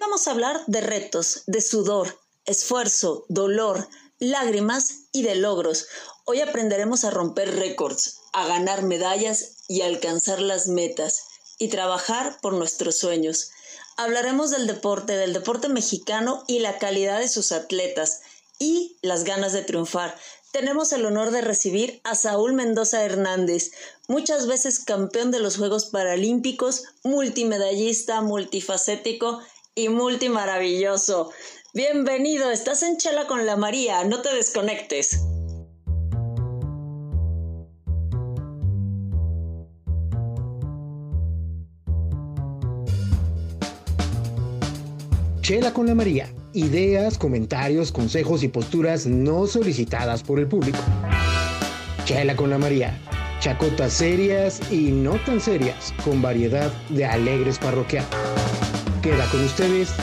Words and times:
Vamos 0.00 0.26
a 0.26 0.30
hablar 0.30 0.62
de 0.66 0.80
retos, 0.80 1.42
de 1.46 1.60
sudor, 1.60 2.18
esfuerzo, 2.46 3.26
dolor, 3.28 3.86
lágrimas 4.18 5.08
y 5.12 5.22
de 5.22 5.34
logros. 5.34 5.88
Hoy 6.24 6.40
aprenderemos 6.40 7.04
a 7.04 7.10
romper 7.10 7.54
récords, 7.56 8.16
a 8.32 8.46
ganar 8.46 8.82
medallas 8.82 9.56
y 9.68 9.82
alcanzar 9.82 10.40
las 10.40 10.68
metas 10.68 11.24
y 11.58 11.68
trabajar 11.68 12.38
por 12.40 12.54
nuestros 12.54 12.96
sueños. 12.96 13.50
Hablaremos 13.98 14.50
del 14.50 14.66
deporte, 14.66 15.18
del 15.18 15.34
deporte 15.34 15.68
mexicano 15.68 16.44
y 16.46 16.60
la 16.60 16.78
calidad 16.78 17.18
de 17.18 17.28
sus 17.28 17.52
atletas 17.52 18.22
y 18.58 18.96
las 19.02 19.24
ganas 19.24 19.52
de 19.52 19.64
triunfar. 19.64 20.16
Tenemos 20.50 20.94
el 20.94 21.04
honor 21.04 21.30
de 21.30 21.42
recibir 21.42 22.00
a 22.04 22.14
Saúl 22.14 22.54
Mendoza 22.54 23.04
Hernández, 23.04 23.72
muchas 24.08 24.46
veces 24.46 24.80
campeón 24.80 25.30
de 25.30 25.40
los 25.40 25.58
Juegos 25.58 25.84
Paralímpicos, 25.84 26.84
multimedallista, 27.04 28.22
multifacético 28.22 29.40
y 29.80 29.88
multimaravilloso. 29.88 31.30
Bienvenido, 31.72 32.50
estás 32.50 32.82
en 32.82 32.98
Chela 32.98 33.26
con 33.26 33.46
la 33.46 33.56
María, 33.56 34.04
no 34.04 34.20
te 34.20 34.34
desconectes. 34.34 35.24
Chela 45.40 45.72
con 45.72 45.86
la 45.86 45.94
María. 45.94 46.32
Ideas, 46.52 47.16
comentarios, 47.16 47.90
consejos 47.90 48.42
y 48.42 48.48
posturas 48.48 49.06
no 49.06 49.46
solicitadas 49.46 50.22
por 50.22 50.38
el 50.38 50.46
público. 50.46 50.78
Chela 52.04 52.36
con 52.36 52.50
la 52.50 52.58
María. 52.58 53.00
Chacotas 53.40 53.94
serias 53.94 54.60
y 54.70 54.90
no 54.90 55.14
tan 55.24 55.40
serias, 55.40 55.94
con 56.04 56.20
variedad 56.20 56.70
de 56.90 57.06
alegres 57.06 57.58
parroquianos. 57.58 58.39
Queda 59.02 59.24
con 59.30 59.42
ustedes 59.44 59.94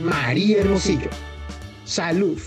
María 0.00 0.60
Hermosillo. 0.60 1.08
Salud. 1.84 2.40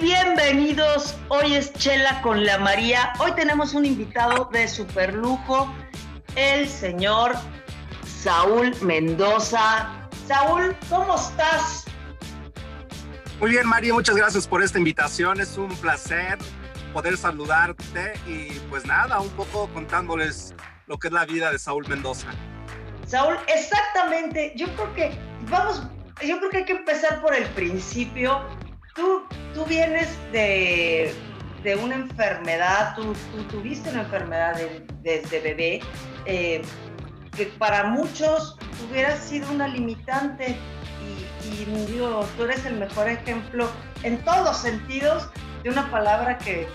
bienvenidos. 0.00 1.16
Hoy 1.28 1.54
es 1.54 1.72
Chela 1.74 2.20
con 2.22 2.44
la 2.44 2.58
María. 2.58 3.12
Hoy 3.18 3.32
tenemos 3.32 3.74
un 3.74 3.84
invitado 3.84 4.48
de 4.52 4.66
super 4.68 5.14
lujo, 5.14 5.72
el 6.36 6.68
señor 6.68 7.34
Saúl 8.04 8.74
Mendoza. 8.82 10.08
Saúl, 10.26 10.76
¿cómo 10.88 11.16
estás? 11.16 11.89
Muy 13.40 13.50
bien, 13.50 13.66
María, 13.66 13.94
muchas 13.94 14.16
gracias 14.16 14.46
por 14.46 14.62
esta 14.62 14.78
invitación. 14.78 15.40
Es 15.40 15.56
un 15.56 15.74
placer 15.76 16.38
poder 16.92 17.16
saludarte 17.16 18.12
y 18.26 18.50
pues 18.68 18.84
nada, 18.84 19.18
un 19.20 19.30
poco 19.30 19.68
contándoles 19.72 20.54
lo 20.86 20.98
que 20.98 21.08
es 21.08 21.12
la 21.12 21.24
vida 21.24 21.50
de 21.50 21.58
Saúl 21.58 21.86
Mendoza. 21.88 22.28
Saúl, 23.06 23.36
exactamente. 23.48 24.52
Yo 24.56 24.66
creo 24.74 24.94
que 24.94 25.18
vamos, 25.48 25.82
yo 26.22 26.38
creo 26.38 26.50
que 26.50 26.56
hay 26.58 26.64
que 26.66 26.72
empezar 26.72 27.22
por 27.22 27.34
el 27.34 27.46
principio 27.50 28.44
tú, 28.94 29.22
tú 29.54 29.64
vienes 29.64 30.08
de, 30.32 31.14
de 31.62 31.76
una 31.76 31.94
enfermedad, 31.94 32.94
tú, 32.94 33.14
tú, 33.32 33.42
tuviste 33.44 33.90
una 33.90 34.02
enfermedad 34.02 34.60
desde 35.02 35.40
bebé, 35.40 35.80
eh, 36.26 36.62
que 37.36 37.46
para 37.46 37.84
muchos 37.84 38.56
hubiera 38.88 39.16
sido 39.16 39.50
una 39.50 39.68
limitante 39.68 40.56
y, 41.52 41.64
digo, 41.90 42.26
tú 42.36 42.44
eres 42.44 42.64
el 42.64 42.76
mejor 42.76 43.08
ejemplo 43.08 43.68
en 44.02 44.18
todos 44.24 44.58
sentidos 44.58 45.28
de 45.62 45.70
una 45.70 45.90
palabra 45.90 46.38
que, 46.38 46.68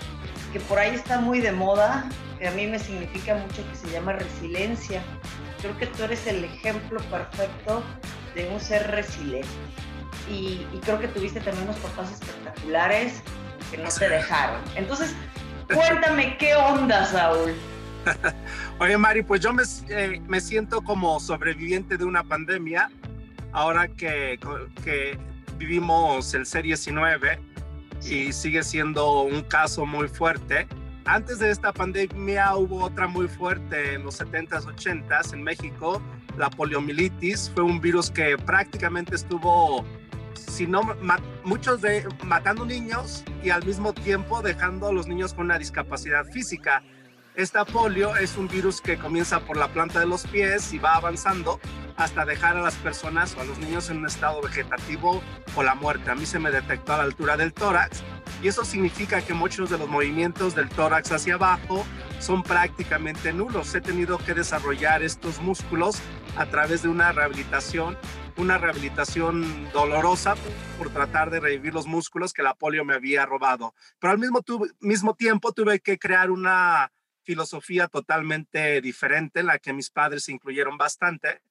que 0.52 0.60
por 0.60 0.78
ahí 0.78 0.94
está 0.94 1.20
muy 1.20 1.40
de 1.40 1.52
moda, 1.52 2.08
que 2.38 2.48
a 2.48 2.50
mí 2.52 2.66
me 2.66 2.78
significa 2.78 3.34
mucho, 3.34 3.66
que 3.68 3.76
se 3.76 3.90
llama 3.90 4.12
resiliencia. 4.12 5.02
Creo 5.60 5.76
que 5.78 5.86
tú 5.86 6.04
eres 6.04 6.26
el 6.26 6.44
ejemplo 6.44 7.00
perfecto 7.10 7.82
de 8.34 8.48
un 8.48 8.60
ser 8.60 8.90
resiliente 8.90 9.48
y, 10.30 10.66
creo 10.84 10.98
que 10.98 11.08
tuviste 11.08 11.40
también 11.40 11.64
unos 11.64 11.78
papás 11.78 12.12
espectaculares 12.12 13.22
que 13.70 13.78
no 13.78 13.88
te 13.88 14.08
dejaron. 14.08 14.60
Entonces, 14.74 15.14
cuéntame 15.72 16.36
qué 16.38 16.54
onda, 16.54 17.04
Saúl. 17.06 17.54
Oye, 18.78 18.96
Mari, 18.96 19.22
pues 19.22 19.40
yo 19.40 19.52
me, 19.52 19.62
eh, 19.88 20.20
me, 20.26 20.40
siento 20.40 20.82
como 20.82 21.18
sobreviviente 21.18 21.96
de 21.96 22.04
una 22.04 22.22
pandemia, 22.22 22.90
ahora 23.52 23.88
que, 23.88 24.38
que 24.84 25.18
vivimos 25.58 26.34
el 26.34 26.46
C-19 26.46 27.38
y 28.04 28.32
sigue 28.32 28.62
siendo 28.62 29.22
un 29.22 29.42
caso 29.42 29.86
muy 29.86 30.08
fuerte. 30.08 30.66
Antes 31.04 31.38
de 31.38 31.50
esta 31.50 31.72
pandemia 31.72 32.56
hubo 32.56 32.84
otra 32.84 33.06
muy 33.06 33.28
fuerte 33.28 33.94
en 33.94 34.04
los 34.04 34.20
70s, 34.20 34.64
80s 34.64 35.32
en 35.32 35.42
México, 35.42 36.02
la 36.36 36.50
poliomielitis. 36.50 37.50
Fue 37.54 37.62
un 37.62 37.80
virus 37.80 38.10
que 38.10 38.36
prácticamente 38.36 39.14
estuvo 39.14 39.84
sino 40.34 40.82
muchos 41.44 41.80
de 41.82 42.06
matando 42.24 42.64
niños 42.64 43.24
y 43.42 43.50
al 43.50 43.64
mismo 43.64 43.92
tiempo 43.92 44.42
dejando 44.42 44.88
a 44.88 44.92
los 44.92 45.06
niños 45.06 45.34
con 45.34 45.46
una 45.46 45.58
discapacidad 45.58 46.24
física. 46.26 46.82
Esta 47.36 47.66
polio 47.66 48.16
es 48.16 48.38
un 48.38 48.48
virus 48.48 48.80
que 48.80 48.96
comienza 48.96 49.40
por 49.40 49.58
la 49.58 49.68
planta 49.68 50.00
de 50.00 50.06
los 50.06 50.26
pies 50.26 50.72
y 50.72 50.78
va 50.78 50.94
avanzando 50.94 51.60
hasta 51.96 52.24
dejar 52.24 52.56
a 52.56 52.62
las 52.62 52.76
personas 52.76 53.36
o 53.36 53.42
a 53.42 53.44
los 53.44 53.58
niños 53.58 53.90
en 53.90 53.98
un 53.98 54.06
estado 54.06 54.40
vegetativo 54.40 55.22
o 55.54 55.62
la 55.62 55.74
muerte. 55.74 56.10
A 56.10 56.14
mí 56.14 56.24
se 56.24 56.38
me 56.38 56.50
detectó 56.50 56.94
a 56.94 56.96
la 56.96 57.02
altura 57.02 57.36
del 57.36 57.52
tórax 57.52 58.02
y 58.42 58.48
eso 58.48 58.64
significa 58.64 59.20
que 59.20 59.34
muchos 59.34 59.68
de 59.68 59.76
los 59.76 59.86
movimientos 59.86 60.54
del 60.54 60.70
tórax 60.70 61.12
hacia 61.12 61.34
abajo 61.34 61.84
son 62.20 62.42
prácticamente 62.42 63.34
nulos. 63.34 63.74
He 63.74 63.82
tenido 63.82 64.16
que 64.16 64.32
desarrollar 64.32 65.02
estos 65.02 65.38
músculos 65.42 65.98
a 66.38 66.46
través 66.46 66.84
de 66.84 66.88
una 66.88 67.12
rehabilitación 67.12 67.98
una 68.38 68.58
rehabilitación 68.58 69.70
dolorosa 69.72 70.34
por 70.76 70.90
tratar 70.90 71.30
de 71.30 71.40
revivir 71.40 71.72
los 71.72 71.86
músculos 71.86 72.34
que 72.34 72.42
la 72.42 72.54
polio 72.54 72.84
me 72.84 72.94
había 72.94 73.24
robado. 73.24 73.74
Pero 73.98 74.12
al 74.12 74.18
mismo, 74.18 74.44
mismo 74.80 75.14
tiempo 75.14 75.52
tuve 75.52 75.80
que 75.80 75.98
crear 75.98 76.30
una 76.30 76.92
filosofía 77.26 77.88
totalmente 77.88 78.80
diferente, 78.80 79.40
en 79.40 79.46
la 79.46 79.58
que 79.58 79.72
mis 79.72 79.90
padres 79.90 80.28
incluyeron 80.28 80.78
bastante, 80.78 81.42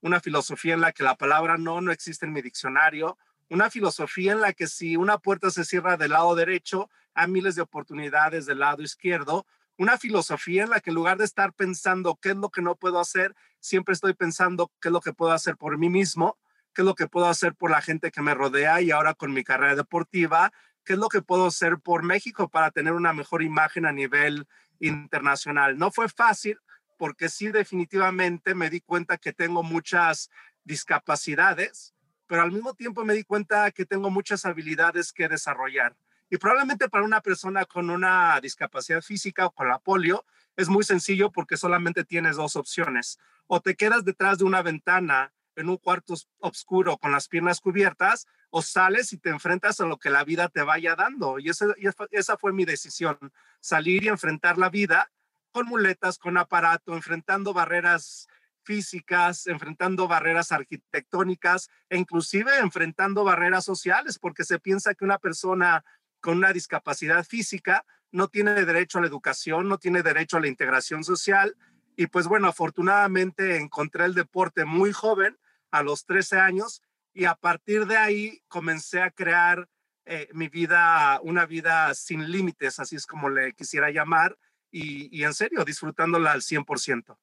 una 0.00 0.20
filosofía 0.20 0.74
en 0.74 0.80
la 0.80 0.92
que 0.92 1.02
la 1.02 1.16
palabra 1.16 1.58
no 1.58 1.80
no 1.80 1.90
existe 1.90 2.26
en 2.26 2.32
mi 2.32 2.40
diccionario, 2.40 3.18
una 3.50 3.68
filosofía 3.70 4.32
en 4.32 4.40
la 4.40 4.52
que 4.52 4.68
si 4.68 4.96
una 4.96 5.18
puerta 5.18 5.50
se 5.50 5.64
cierra 5.64 5.96
del 5.96 6.12
lado 6.12 6.34
derecho, 6.34 6.88
hay 7.14 7.28
miles 7.28 7.56
de 7.56 7.62
oportunidades 7.62 8.46
del 8.46 8.60
lado 8.60 8.82
izquierdo, 8.82 9.46
una 9.78 9.98
filosofía 9.98 10.62
en 10.62 10.70
la 10.70 10.80
que 10.80 10.90
en 10.90 10.96
lugar 10.96 11.18
de 11.18 11.24
estar 11.24 11.52
pensando 11.52 12.18
qué 12.22 12.30
es 12.30 12.36
lo 12.36 12.50
que 12.50 12.62
no 12.62 12.76
puedo 12.76 13.00
hacer, 13.00 13.34
siempre 13.60 13.94
estoy 13.94 14.14
pensando 14.14 14.70
qué 14.80 14.88
es 14.88 14.92
lo 14.92 15.00
que 15.00 15.12
puedo 15.12 15.32
hacer 15.32 15.56
por 15.56 15.76
mí 15.76 15.88
mismo, 15.88 16.38
qué 16.72 16.82
es 16.82 16.86
lo 16.86 16.94
que 16.94 17.08
puedo 17.08 17.26
hacer 17.26 17.54
por 17.54 17.70
la 17.70 17.82
gente 17.82 18.10
que 18.10 18.22
me 18.22 18.34
rodea 18.34 18.80
y 18.80 18.90
ahora 18.90 19.14
con 19.14 19.32
mi 19.32 19.42
carrera 19.42 19.74
deportiva, 19.74 20.52
qué 20.86 20.94
es 20.94 20.98
lo 20.98 21.08
que 21.08 21.20
puedo 21.20 21.46
hacer 21.46 21.78
por 21.80 22.02
México 22.04 22.48
para 22.48 22.70
tener 22.70 22.94
una 22.94 23.12
mejor 23.12 23.42
imagen 23.42 23.84
a 23.84 23.92
nivel 23.92 24.46
internacional. 24.78 25.76
No 25.76 25.90
fue 25.90 26.08
fácil 26.08 26.58
porque 26.96 27.28
sí 27.28 27.48
definitivamente 27.48 28.54
me 28.54 28.70
di 28.70 28.80
cuenta 28.80 29.18
que 29.18 29.32
tengo 29.32 29.62
muchas 29.62 30.30
discapacidades, 30.64 31.94
pero 32.26 32.42
al 32.42 32.52
mismo 32.52 32.72
tiempo 32.74 33.04
me 33.04 33.14
di 33.14 33.24
cuenta 33.24 33.70
que 33.72 33.84
tengo 33.84 34.10
muchas 34.10 34.46
habilidades 34.46 35.12
que 35.12 35.28
desarrollar. 35.28 35.96
Y 36.30 36.38
probablemente 36.38 36.88
para 36.88 37.04
una 37.04 37.20
persona 37.20 37.64
con 37.64 37.90
una 37.90 38.40
discapacidad 38.40 39.02
física 39.02 39.46
o 39.46 39.50
con 39.50 39.68
la 39.68 39.78
polio 39.78 40.24
es 40.56 40.68
muy 40.68 40.84
sencillo 40.84 41.30
porque 41.30 41.56
solamente 41.56 42.04
tienes 42.04 42.36
dos 42.36 42.56
opciones. 42.56 43.18
O 43.48 43.60
te 43.60 43.74
quedas 43.74 44.04
detrás 44.04 44.38
de 44.38 44.44
una 44.44 44.62
ventana 44.62 45.32
en 45.56 45.68
un 45.68 45.76
cuarto 45.78 46.14
oscuro 46.38 46.96
con 46.98 47.12
las 47.12 47.28
piernas 47.28 47.60
cubiertas 47.60 48.26
o 48.50 48.62
sales 48.62 49.12
y 49.12 49.18
te 49.18 49.30
enfrentas 49.30 49.80
a 49.80 49.86
lo 49.86 49.98
que 49.98 50.10
la 50.10 50.24
vida 50.24 50.48
te 50.48 50.62
vaya 50.62 50.94
dando. 50.94 51.38
Y 51.38 51.48
esa, 51.48 51.66
esa 52.10 52.36
fue 52.36 52.52
mi 52.52 52.64
decisión, 52.64 53.18
salir 53.60 54.04
y 54.04 54.08
enfrentar 54.08 54.58
la 54.58 54.70
vida 54.70 55.10
con 55.50 55.66
muletas, 55.66 56.18
con 56.18 56.36
aparato, 56.36 56.94
enfrentando 56.94 57.52
barreras 57.54 58.28
físicas, 58.62 59.46
enfrentando 59.46 60.08
barreras 60.08 60.52
arquitectónicas 60.52 61.70
e 61.88 61.96
inclusive 61.96 62.58
enfrentando 62.58 63.24
barreras 63.24 63.64
sociales, 63.64 64.18
porque 64.18 64.44
se 64.44 64.58
piensa 64.58 64.94
que 64.94 65.04
una 65.04 65.18
persona 65.18 65.84
con 66.20 66.38
una 66.38 66.52
discapacidad 66.52 67.24
física 67.24 67.84
no 68.10 68.28
tiene 68.28 68.64
derecho 68.64 68.98
a 68.98 69.00
la 69.00 69.06
educación, 69.06 69.68
no 69.68 69.78
tiene 69.78 70.02
derecho 70.02 70.36
a 70.36 70.40
la 70.40 70.48
integración 70.48 71.04
social. 71.04 71.56
Y 71.96 72.08
pues 72.08 72.26
bueno, 72.26 72.48
afortunadamente 72.48 73.56
encontré 73.56 74.04
el 74.04 74.14
deporte 74.14 74.64
muy 74.64 74.92
joven, 74.92 75.38
a 75.70 75.82
los 75.82 76.04
13 76.06 76.38
años, 76.38 76.82
y 77.12 77.24
a 77.24 77.34
partir 77.34 77.86
de 77.86 77.96
ahí 77.96 78.42
comencé 78.48 79.00
a 79.00 79.10
crear 79.10 79.68
eh, 80.04 80.28
mi 80.32 80.48
vida, 80.48 81.18
una 81.22 81.46
vida 81.46 81.92
sin 81.94 82.30
límites, 82.30 82.78
así 82.78 82.96
es 82.96 83.06
como 83.06 83.28
le 83.28 83.54
quisiera 83.54 83.90
llamar, 83.90 84.36
y, 84.70 85.24
en 85.24 85.32
serio, 85.32 85.64
disfrutándola 85.64 86.32
al 86.32 86.42
100%. 86.42 87.16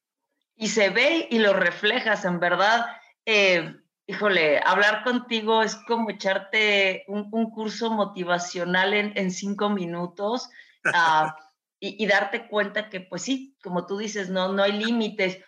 Y 0.56 0.70
se 0.70 0.90
ve 0.90 1.28
y 1.30 1.38
lo 1.38 1.54
reflejas, 1.54 2.26
en 2.26 2.40
verdad. 2.40 2.86
Eh, 3.26 3.76
híjole, 4.08 4.60
hablar 4.66 5.04
contigo 5.04 5.62
es 5.62 5.76
como 5.76 6.10
echarte 6.10 7.04
un, 7.08 7.52
curso 7.52 7.92
motivacional 7.92 8.94
en, 8.94 9.30
cinco 9.30 9.70
minutos 9.70 10.50
Ah, 10.86 11.36
y, 11.80 12.06
darte 12.08 12.48
cuenta 12.48 12.90
que, 12.90 13.02
pues 13.02 13.22
sí, 13.22 13.58
como 13.62 13.86
tú 13.86 13.98
dices, 13.98 14.30
no, 14.30 14.52
no 14.52 14.64
hay 14.64 14.72
límites. 14.74 15.40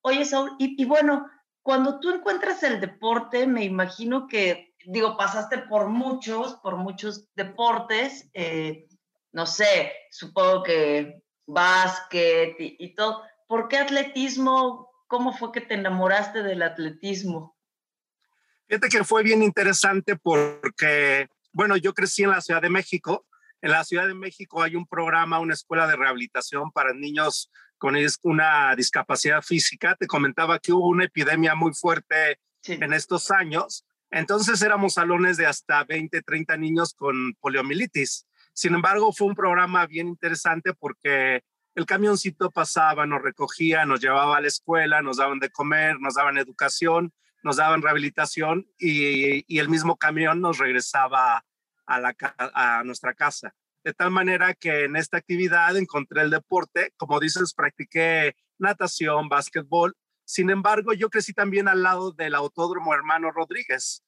Oye, 0.00 0.24
Saúl, 0.24 0.56
y, 0.58 0.80
y 0.80 0.84
bueno, 0.86 1.26
cuando 1.64 1.98
tú 1.98 2.10
encuentras 2.10 2.62
el 2.62 2.78
deporte, 2.78 3.46
me 3.46 3.64
imagino 3.64 4.28
que, 4.28 4.74
digo, 4.84 5.16
pasaste 5.16 5.58
por 5.58 5.88
muchos, 5.88 6.56
por 6.56 6.76
muchos 6.76 7.26
deportes, 7.34 8.28
eh, 8.34 8.86
no 9.32 9.46
sé, 9.46 9.90
supongo 10.10 10.62
que 10.62 11.22
básquet 11.46 12.54
y, 12.58 12.94
todo. 12.94 13.22
¿Por 13.48 13.68
qué 13.68 13.78
atletismo? 13.78 14.90
¿Cómo 15.06 15.32
fue 15.32 15.52
que 15.52 15.62
te 15.62 15.72
enamoraste 15.72 16.42
del 16.42 16.62
atletismo? 16.62 17.56
Fíjate 18.68 18.88
que 18.90 19.02
fue 19.02 19.22
bien 19.22 19.42
interesante 19.42 20.16
porque, 20.16 21.28
bueno, 21.50 21.78
yo 21.78 21.94
crecí 21.94 22.24
en 22.24 22.30
la 22.30 22.42
Ciudad 22.42 22.60
de 22.60 22.68
México. 22.68 23.24
En 23.62 23.70
la 23.70 23.84
Ciudad 23.84 24.06
de 24.06 24.12
México 24.12 24.62
hay 24.62 24.76
un 24.76 24.86
programa, 24.86 25.38
una 25.38 25.54
escuela 25.54 25.86
de 25.86 25.96
rehabilitación 25.96 26.70
para 26.72 26.92
niños 26.92 27.50
con 27.78 27.96
una 28.22 28.74
discapacidad 28.76 29.42
física. 29.42 29.96
Te 29.98 30.06
comentaba 30.06 30.58
que 30.58 30.72
hubo 30.72 30.88
una 30.88 31.04
epidemia 31.04 31.54
muy 31.54 31.72
fuerte 31.74 32.38
en 32.66 32.92
estos 32.92 33.30
años. 33.30 33.84
Entonces 34.10 34.62
éramos 34.62 34.94
salones 34.94 35.36
de 35.36 35.46
hasta 35.46 35.84
20, 35.84 36.22
30 36.22 36.56
niños 36.56 36.94
con 36.94 37.34
poliomielitis. 37.40 38.26
Sin 38.52 38.74
embargo, 38.74 39.12
fue 39.12 39.26
un 39.26 39.34
programa 39.34 39.86
bien 39.86 40.08
interesante 40.08 40.72
porque 40.72 41.42
el 41.74 41.86
camioncito 41.86 42.50
pasaba, 42.50 43.06
nos 43.06 43.22
recogía, 43.22 43.84
nos 43.84 44.00
llevaba 44.00 44.36
a 44.36 44.40
la 44.40 44.46
escuela, 44.46 45.02
nos 45.02 45.16
daban 45.16 45.40
de 45.40 45.50
comer, 45.50 45.98
nos 45.98 46.14
daban 46.14 46.38
educación, 46.38 47.12
nos 47.42 47.56
daban 47.56 47.82
rehabilitación 47.82 48.66
y, 48.78 49.44
y 49.52 49.58
el 49.58 49.68
mismo 49.68 49.96
camión 49.96 50.40
nos 50.40 50.58
regresaba 50.58 51.44
a, 51.86 52.00
la, 52.00 52.14
a 52.38 52.82
nuestra 52.84 53.14
casa. 53.14 53.54
De 53.84 53.92
tal 53.92 54.10
manera 54.10 54.54
que 54.54 54.84
en 54.84 54.96
esta 54.96 55.18
actividad 55.18 55.76
encontré 55.76 56.22
el 56.22 56.30
deporte, 56.30 56.92
como 56.96 57.20
dices, 57.20 57.52
practiqué 57.52 58.34
natación, 58.58 59.28
básquetbol. 59.28 59.94
Sin 60.24 60.48
embargo, 60.48 60.94
yo 60.94 61.10
crecí 61.10 61.34
también 61.34 61.68
al 61.68 61.82
lado 61.82 62.12
del 62.12 62.34
Autódromo 62.34 62.94
Hermano 62.94 63.30
Rodríguez. 63.30 64.02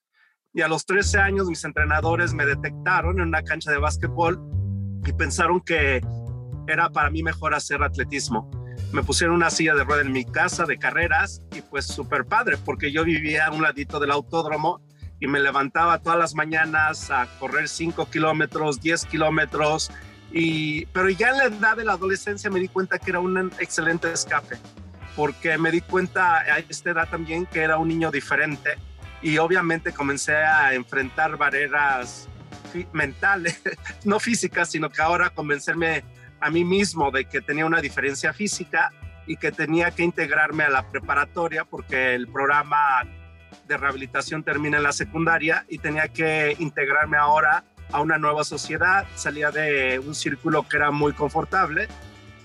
Y 0.54 0.62
a 0.62 0.68
los 0.68 0.86
13 0.86 1.18
años 1.18 1.48
mis 1.48 1.62
entrenadores 1.64 2.32
me 2.32 2.46
detectaron 2.46 3.20
en 3.20 3.28
una 3.28 3.42
cancha 3.42 3.70
de 3.70 3.76
básquetbol 3.76 4.40
y 5.06 5.12
pensaron 5.12 5.60
que 5.60 6.00
era 6.66 6.88
para 6.88 7.10
mí 7.10 7.22
mejor 7.22 7.54
hacer 7.54 7.82
atletismo. 7.82 8.50
Me 8.92 9.02
pusieron 9.02 9.36
una 9.36 9.50
silla 9.50 9.74
de 9.74 9.84
rueda 9.84 10.00
en 10.00 10.12
mi 10.12 10.24
casa 10.24 10.64
de 10.64 10.78
carreras 10.78 11.42
y 11.54 11.60
pues 11.60 11.86
súper 11.86 12.24
padre 12.24 12.56
porque 12.56 12.90
yo 12.90 13.04
vivía 13.04 13.46
a 13.46 13.52
un 13.52 13.62
ladito 13.62 14.00
del 14.00 14.10
autódromo 14.10 14.80
y 15.20 15.26
me 15.26 15.40
levantaba 15.40 15.98
todas 15.98 16.18
las 16.18 16.34
mañanas 16.34 17.10
a 17.10 17.26
correr 17.38 17.68
5 17.68 18.10
kilómetros, 18.10 18.80
10 18.80 19.06
kilómetros, 19.06 19.90
y, 20.32 20.86
pero 20.86 21.08
ya 21.08 21.30
en 21.30 21.38
la 21.38 21.44
edad 21.44 21.76
de 21.76 21.84
la 21.84 21.92
adolescencia 21.92 22.50
me 22.50 22.60
di 22.60 22.68
cuenta 22.68 22.98
que 22.98 23.10
era 23.10 23.20
un 23.20 23.52
excelente 23.58 24.12
escape, 24.12 24.56
porque 25.14 25.56
me 25.56 25.70
di 25.70 25.80
cuenta 25.80 26.38
a 26.38 26.58
esta 26.58 26.90
edad 26.90 27.08
también 27.08 27.46
que 27.46 27.60
era 27.60 27.78
un 27.78 27.88
niño 27.88 28.10
diferente 28.10 28.76
y 29.22 29.38
obviamente 29.38 29.92
comencé 29.92 30.36
a 30.36 30.74
enfrentar 30.74 31.36
barreras 31.36 32.28
mentales, 32.92 33.62
no 34.04 34.20
físicas, 34.20 34.70
sino 34.70 34.90
que 34.90 35.00
ahora 35.00 35.30
convencerme 35.30 36.04
a 36.40 36.50
mí 36.50 36.64
mismo 36.64 37.10
de 37.10 37.24
que 37.24 37.40
tenía 37.40 37.64
una 37.64 37.80
diferencia 37.80 38.32
física 38.32 38.92
y 39.26 39.36
que 39.36 39.50
tenía 39.52 39.90
que 39.90 40.02
integrarme 40.02 40.64
a 40.64 40.70
la 40.70 40.88
preparatoria 40.88 41.64
porque 41.64 42.14
el 42.14 42.28
programa 42.28 43.02
de 43.66 43.76
rehabilitación 43.76 44.42
termina 44.42 44.76
en 44.76 44.82
la 44.82 44.92
secundaria 44.92 45.64
y 45.68 45.78
tenía 45.78 46.08
que 46.08 46.56
integrarme 46.58 47.16
ahora 47.16 47.64
a 47.92 48.00
una 48.00 48.18
nueva 48.18 48.44
sociedad. 48.44 49.06
Salía 49.14 49.50
de 49.50 49.98
un 49.98 50.14
círculo 50.14 50.68
que 50.68 50.76
era 50.76 50.90
muy 50.90 51.12
confortable 51.12 51.88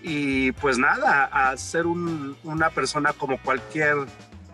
y 0.04 0.52
pues 0.54 0.78
nada, 0.78 1.26
a 1.26 1.56
ser 1.58 1.86
una 1.86 2.70
persona 2.72 3.14
como 3.14 3.38
cualquier 3.40 3.96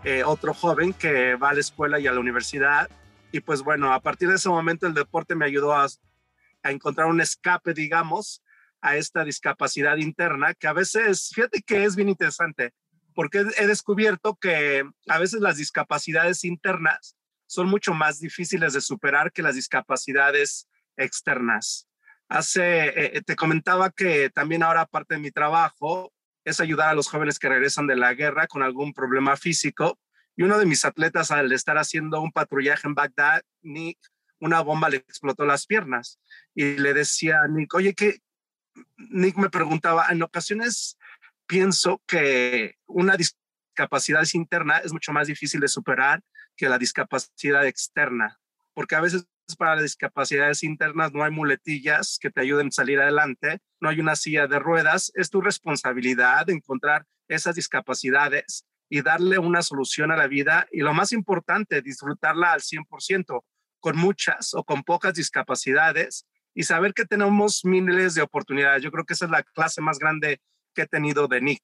eh, 0.04 0.24
otro 0.24 0.54
joven 0.54 0.94
que 0.94 1.36
va 1.36 1.50
a 1.50 1.54
la 1.54 1.62
escuela 1.62 2.00
y 2.00 2.08
a 2.08 2.12
la 2.12 2.20
universidad. 2.20 2.90
Y 3.32 3.40
pues 3.42 3.62
bueno, 3.62 3.94
a 3.94 4.02
partir 4.02 4.30
de 4.30 4.36
ese 4.36 4.50
momento 4.50 4.88
el 4.88 4.94
deporte 4.94 5.36
me 5.36 5.46
ayudó 5.46 5.74
a, 5.74 5.88
a 6.64 6.72
encontrar 6.72 7.08
un 7.08 7.22
escape, 7.22 7.74
digamos, 7.74 8.42
a 8.82 8.96
esta 8.96 9.24
discapacidad 9.24 9.98
interna, 9.98 10.54
que 10.54 10.68
a 10.68 10.74
veces, 10.74 11.32
fíjate 11.34 11.62
que 11.62 11.84
es 11.84 11.96
bien 11.96 12.10
interesante, 12.10 12.74
porque 13.18 13.44
he 13.58 13.66
descubierto 13.66 14.36
que 14.36 14.88
a 15.08 15.18
veces 15.18 15.42
las 15.42 15.58
discapacidades 15.58 16.44
internas 16.44 17.18
son 17.48 17.68
mucho 17.68 17.96
más 17.96 18.20
difíciles 18.20 18.74
de 18.74 18.82
superar 18.82 19.32
que 19.32 19.42
las 19.42 19.56
discapacidades 19.56 20.70
externas. 20.96 21.88
Hace, 22.30 22.90
eh, 22.90 23.18
eh, 23.18 23.22
te 23.26 23.36
comentaba 23.36 23.90
que 23.90 24.30
también 24.30 24.62
ahora 24.62 24.86
parte 24.86 25.16
de 25.16 25.22
mi 25.22 25.32
trabajo 25.32 26.14
es 26.46 26.60
ayudar 26.60 26.90
a 26.90 26.94
los 26.94 27.08
jóvenes 27.08 27.40
que 27.40 27.50
regresan 27.50 27.88
de 27.88 27.96
la 27.96 28.14
guerra 28.14 28.46
con 28.46 28.62
algún 28.62 28.94
problema 28.94 29.36
físico. 29.36 29.98
Y 30.36 30.44
uno 30.44 30.60
de 30.60 30.68
mis 30.68 30.86
atletas, 30.86 31.32
al 31.32 31.52
estar 31.54 31.80
haciendo 31.80 32.22
un 32.22 32.32
patrullaje 32.32 32.88
en 32.88 32.94
Bagdad, 32.94 33.42
Nick, 33.64 33.98
una 34.40 34.62
bomba 34.62 34.90
le 34.90 34.98
explotó 34.98 35.44
las 35.44 35.66
piernas. 35.66 36.20
Y 36.54 36.78
le 36.78 36.94
decía 36.94 37.42
a 37.42 37.48
Nick, 37.48 37.74
oye, 37.74 37.96
que 37.96 38.20
Nick 38.96 39.38
me 39.38 39.50
preguntaba, 39.50 40.06
en 40.12 40.22
ocasiones 40.22 40.97
pienso 41.48 42.02
que 42.06 42.76
una 42.86 43.16
discapacidad 43.16 44.24
interna 44.34 44.78
es 44.78 44.94
mucho 44.94 45.12
más 45.12 45.28
difícil 45.28 45.60
de 45.60 45.68
superar 45.68 46.22
que 46.56 46.70
la 46.70 46.78
discapacidad 46.78 47.66
externa, 47.66 48.40
porque 48.74 48.96
a 48.96 49.02
veces 49.02 49.28
para 49.58 49.76
las 49.76 49.84
discapacidades 49.84 50.64
internas 50.64 51.14
no 51.14 51.24
hay 51.24 51.32
muletillas 51.32 52.18
que 52.20 52.30
te 52.30 52.42
ayuden 52.42 52.68
a 52.68 52.72
salir 52.72 53.00
adelante, 53.00 53.60
no 53.80 53.90
hay 53.90 54.00
una 54.00 54.16
silla 54.16 54.48
de 54.48 54.60
ruedas, 54.60 55.12
es 55.16 55.30
tu 55.30 55.40
responsabilidad 55.42 56.50
encontrar 56.50 57.06
esas 57.28 57.56
discapacidades 57.56 58.66
y 58.90 59.02
darle 59.02 59.38
una 59.38 59.62
solución 59.62 60.12
a 60.12 60.18
la 60.18 60.28
vida 60.28 60.68
y 60.72 60.80
lo 60.80 60.94
más 60.94 61.12
importante, 61.12 61.82
disfrutarla 61.82 62.54
al 62.54 62.62
100%, 62.62 63.44
con 63.80 63.98
muchas 63.98 64.54
o 64.54 64.64
con 64.64 64.84
pocas 64.84 65.14
discapacidades 65.14 66.26
y 66.54 66.64
saber 66.64 66.94
que 66.94 67.06
tenemos 67.06 67.64
miles 67.64 68.16
de 68.16 68.22
oportunidades. 68.22 68.82
Yo 68.82 68.92
creo 68.92 69.06
que 69.06 69.14
esa 69.14 69.26
es 69.26 69.32
la 69.32 69.44
clase 69.44 69.82
más 69.82 70.00
grande 70.00 70.42
que 70.78 70.84
he 70.84 70.88
tenido 70.88 71.28
de 71.28 71.42
Nick. 71.42 71.64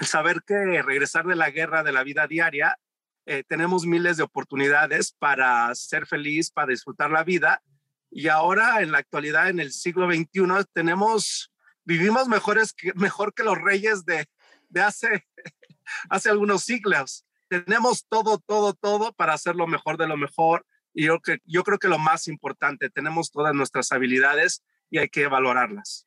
Saber 0.00 0.42
que 0.46 0.54
regresar 0.80 1.26
de 1.26 1.36
la 1.36 1.50
guerra, 1.50 1.82
de 1.82 1.92
la 1.92 2.02
vida 2.04 2.26
diaria, 2.26 2.78
eh, 3.26 3.44
tenemos 3.46 3.84
miles 3.84 4.16
de 4.16 4.22
oportunidades 4.22 5.12
para 5.12 5.74
ser 5.74 6.06
feliz, 6.06 6.50
para 6.50 6.68
disfrutar 6.68 7.10
la 7.10 7.22
vida. 7.22 7.62
Y 8.10 8.28
ahora, 8.28 8.80
en 8.80 8.92
la 8.92 8.98
actualidad, 8.98 9.50
en 9.50 9.60
el 9.60 9.72
siglo 9.72 10.10
XXI, 10.10 10.64
tenemos, 10.72 11.52
vivimos 11.84 12.28
mejores 12.28 12.72
que, 12.72 12.94
mejor 12.94 13.34
que 13.34 13.44
los 13.44 13.58
reyes 13.58 14.06
de, 14.06 14.26
de 14.70 14.80
hace, 14.80 15.28
hace 16.08 16.30
algunos 16.30 16.64
siglos. 16.64 17.26
Tenemos 17.48 18.06
todo, 18.08 18.38
todo, 18.38 18.72
todo 18.72 19.12
para 19.12 19.34
hacer 19.34 19.54
lo 19.54 19.66
mejor 19.66 19.98
de 19.98 20.08
lo 20.08 20.16
mejor. 20.16 20.64
Y 20.94 21.04
yo, 21.04 21.18
yo 21.44 21.62
creo 21.62 21.78
que 21.78 21.88
lo 21.88 21.98
más 21.98 22.26
importante, 22.26 22.88
tenemos 22.88 23.30
todas 23.30 23.54
nuestras 23.54 23.92
habilidades 23.92 24.64
y 24.88 24.96
hay 24.96 25.10
que 25.10 25.26
valorarlas. 25.26 26.06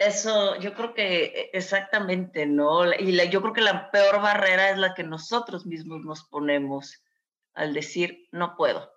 Eso, 0.00 0.56
yo 0.56 0.72
creo 0.72 0.94
que 0.94 1.24
e, 1.24 1.50
exactamente, 1.52 2.46
¿no? 2.46 2.90
Y 2.90 3.28
yo 3.28 3.42
creo 3.42 3.52
que 3.52 3.60
la 3.60 3.90
peor 3.90 4.22
barrera 4.22 4.70
es 4.70 4.78
la 4.78 4.94
que 4.94 5.02
nosotros 5.02 5.66
mismos 5.66 6.00
nos 6.06 6.24
ponemos 6.24 7.04
al 7.52 7.74
decir, 7.74 8.26
no 8.32 8.56
puedo. 8.56 8.90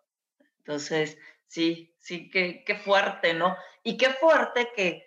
Entonces, 0.60 1.17
sí, 1.45 1.93
sí, 2.00 2.29
qué, 2.29 2.63
qué 2.65 2.77
fuerte, 2.77 3.33
¿no? 3.33 3.57
Y 3.83 3.98
qué 3.98 4.12
fuerte 4.12 4.69
que, 4.77 5.05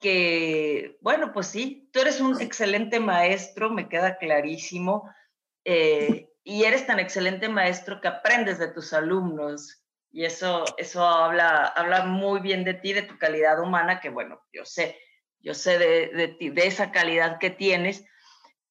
que, 0.00 0.98
bueno, 1.00 1.32
pues 1.32 1.46
sí, 1.46 1.88
tú 1.94 2.00
eres 2.00 2.20
un 2.20 2.38
excelente 2.42 3.00
maestro, 3.00 3.70
me 3.70 3.88
queda 3.88 4.18
clarísimo, 4.18 5.10
eh, 5.64 6.28
y 6.44 6.64
eres 6.64 6.86
tan 6.86 6.98
excelente 6.98 7.48
maestro 7.48 8.02
que 8.02 8.08
aprendes 8.08 8.58
de 8.58 8.68
tus 8.68 8.92
alumnos. 8.92 9.82
Y 10.10 10.26
eso, 10.26 10.66
eso 10.76 11.02
habla, 11.02 11.68
habla 11.68 12.04
muy 12.04 12.40
bien 12.40 12.64
de 12.64 12.74
ti, 12.74 12.92
de 12.92 13.04
tu 13.04 13.16
calidad 13.16 13.62
humana, 13.62 13.98
que 13.98 14.10
bueno, 14.10 14.42
yo 14.52 14.66
sé, 14.66 14.98
yo 15.42 15.54
sé 15.54 15.78
de, 15.78 16.36
de, 16.38 16.66
esa 16.66 16.92
calidad 16.92 17.38
que 17.38 17.50
tienes, 17.50 18.04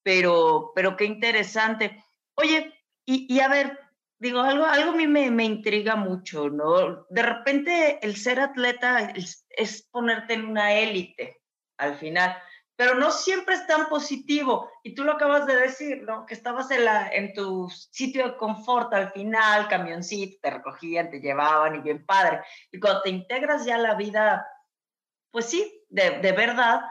pero, 0.04 0.72
pero 0.74 0.96
qué 0.96 1.06
interesante. 1.06 2.04
Oye, 2.36 2.74
y, 3.06 3.40
a 3.42 3.50
ver, 3.50 3.78
digo, 4.20 4.40
algo, 4.40 4.66
algo 4.66 4.92
a 4.92 4.96
mí 4.96 5.06
me, 5.06 5.30
me, 5.32 5.44
intriga 5.44 5.96
mucho, 5.96 6.50
¿no? 6.50 7.06
De 7.10 7.22
repente 7.22 8.00
el 8.02 8.16
ser 8.16 8.40
atleta 8.40 9.14
es, 9.14 9.88
ponerte 9.92 10.36
en 10.36 10.46
una 10.46 10.74
élite 10.74 11.42
al 11.78 11.96
final, 11.96 12.38
pero 12.78 12.96
no 12.96 13.12
siempre 13.12 13.56
es 13.56 13.68
tan 13.68 13.90
positivo. 13.90 14.72
Y 14.82 14.96
tú 14.96 15.04
lo 15.04 15.14
acabas 15.14 15.46
de 15.46 15.58
decir, 15.58 16.04
¿no? 16.04 16.26
Que 16.26 16.36
estabas 16.36 16.72
en, 16.72 16.86
la, 16.86 17.10
en 17.10 17.34
tu 17.34 17.70
sitio 17.70 18.26
de 18.26 18.38
confort 18.38 18.94
al 18.94 19.12
final, 19.12 19.68
camioncito, 19.68 20.38
te 20.42 20.50
recogían, 20.50 21.12
te 21.12 21.20
llevaban 21.20 21.76
y 21.76 21.80
bien 21.80 22.06
padre. 22.06 22.42
Y 22.72 22.80
cuando 22.80 23.02
te 23.02 23.10
integras 23.10 23.66
ya 23.66 23.76
a 23.76 23.80
la 23.80 23.96
vida, 23.96 24.48
pues 25.32 25.48
sí, 25.48 25.81
de, 25.92 26.32
verdad, 26.32 26.82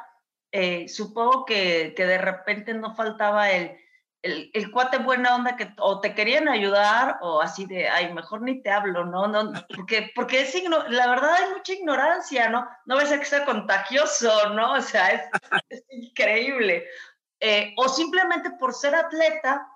eh, 0.53 0.89
supongo 0.89 1.45
que, 1.45 1.95
de 1.97 2.19
repente 2.19 2.75
no 2.75 2.95
faltaba 2.95 3.51
el, 3.51 3.77
el, 4.23 4.51
el, 4.53 4.71
cuate 4.71 4.99
buena 4.99 5.35
onda 5.35 5.57
que 5.57 5.73
o 5.79 6.01
te 6.01 6.15
querían 6.15 6.49
ayudar 6.49 7.19
o 7.23 7.41
así 7.41 7.65
de, 7.65 7.89
ay, 7.89 8.13
mejor 8.13 8.43
ni 8.43 8.63
te 8.63 8.71
hablo, 8.71 9.07
¿no? 9.07 9.27
no 9.27 9.53
porque, 9.75 10.11
porque 10.15 10.43
es 10.43 10.55
la 10.89 11.09
verdad 11.09 11.35
hay 11.35 11.51
mucha 11.57 11.73
ignorancia, 11.73 12.51
¿no? 12.51 12.69
No 12.85 12.97
va 12.97 13.03
a 13.03 13.19
que 13.19 13.25
sea 13.25 13.47
contagioso, 13.47 14.51
¿no? 14.51 14.75
O 14.75 14.83
sea, 14.83 15.09
es, 15.09 15.23
es 15.71 15.85
increíble. 15.91 16.87
Eh, 17.41 17.73
o 17.79 17.89
simplemente 17.89 18.51
por 18.51 18.75
ser 18.75 18.95
atleta, 18.95 19.67